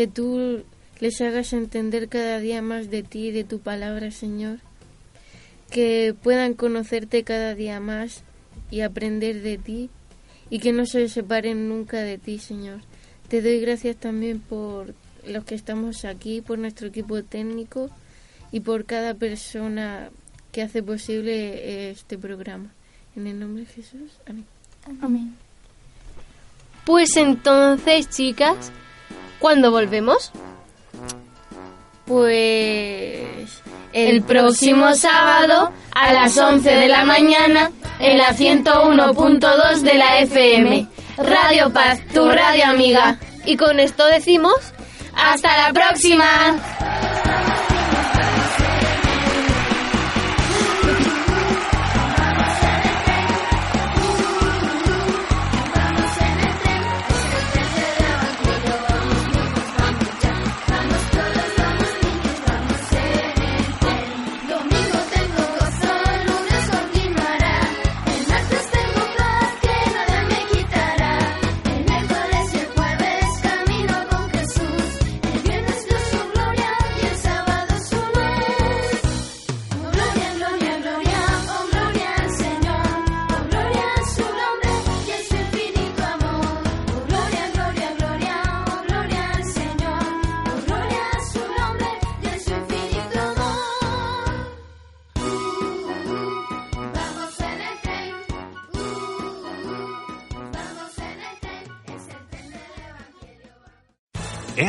que 0.00 0.06
tú 0.06 0.62
les 0.98 1.20
hagas 1.20 1.52
entender 1.52 2.08
cada 2.08 2.38
día 2.38 2.62
más 2.62 2.88
de 2.88 3.02
ti 3.02 3.26
y 3.26 3.32
de 3.32 3.44
tu 3.44 3.58
palabra, 3.58 4.10
Señor. 4.10 4.60
Que 5.70 6.14
puedan 6.22 6.54
conocerte 6.54 7.22
cada 7.22 7.54
día 7.54 7.80
más 7.80 8.22
y 8.70 8.80
aprender 8.80 9.42
de 9.42 9.58
ti 9.58 9.90
y 10.48 10.58
que 10.60 10.72
no 10.72 10.86
se 10.86 11.06
separen 11.10 11.68
nunca 11.68 12.00
de 12.00 12.16
ti, 12.16 12.38
Señor. 12.38 12.80
Te 13.28 13.42
doy 13.42 13.60
gracias 13.60 13.94
también 13.96 14.40
por 14.40 14.94
los 15.26 15.44
que 15.44 15.54
estamos 15.54 16.06
aquí, 16.06 16.40
por 16.40 16.58
nuestro 16.58 16.88
equipo 16.88 17.22
técnico 17.22 17.90
y 18.52 18.60
por 18.60 18.86
cada 18.86 19.12
persona 19.12 20.08
que 20.50 20.62
hace 20.62 20.82
posible 20.82 21.90
este 21.90 22.16
programa. 22.16 22.72
En 23.16 23.26
el 23.26 23.38
nombre 23.38 23.64
de 23.64 23.70
Jesús. 23.70 24.12
Amén. 24.26 24.46
Amén. 25.02 25.36
pues 26.86 27.18
entonces, 27.18 28.08
chicas, 28.08 28.72
¿cuándo 29.40 29.70
volvemos? 29.70 30.30
Pues 32.06 33.62
El 33.92 34.22
próximo 34.22 34.94
sábado 34.94 35.72
a 35.92 36.12
las 36.12 36.38
11 36.38 36.70
de 36.70 36.88
la 36.88 37.04
mañana 37.04 37.72
en 37.98 38.18
la 38.18 38.30
101.2 38.30 39.80
de 39.80 39.94
la 39.94 40.20
FM. 40.20 40.86
Radio 41.18 41.72
Paz, 41.72 42.00
tu 42.14 42.30
radio 42.30 42.66
amiga. 42.66 43.18
Y 43.44 43.56
con 43.56 43.80
esto 43.80 44.06
decimos... 44.06 44.54
¡Hasta 45.12 45.56
la 45.56 45.72
próxima! 45.72 47.09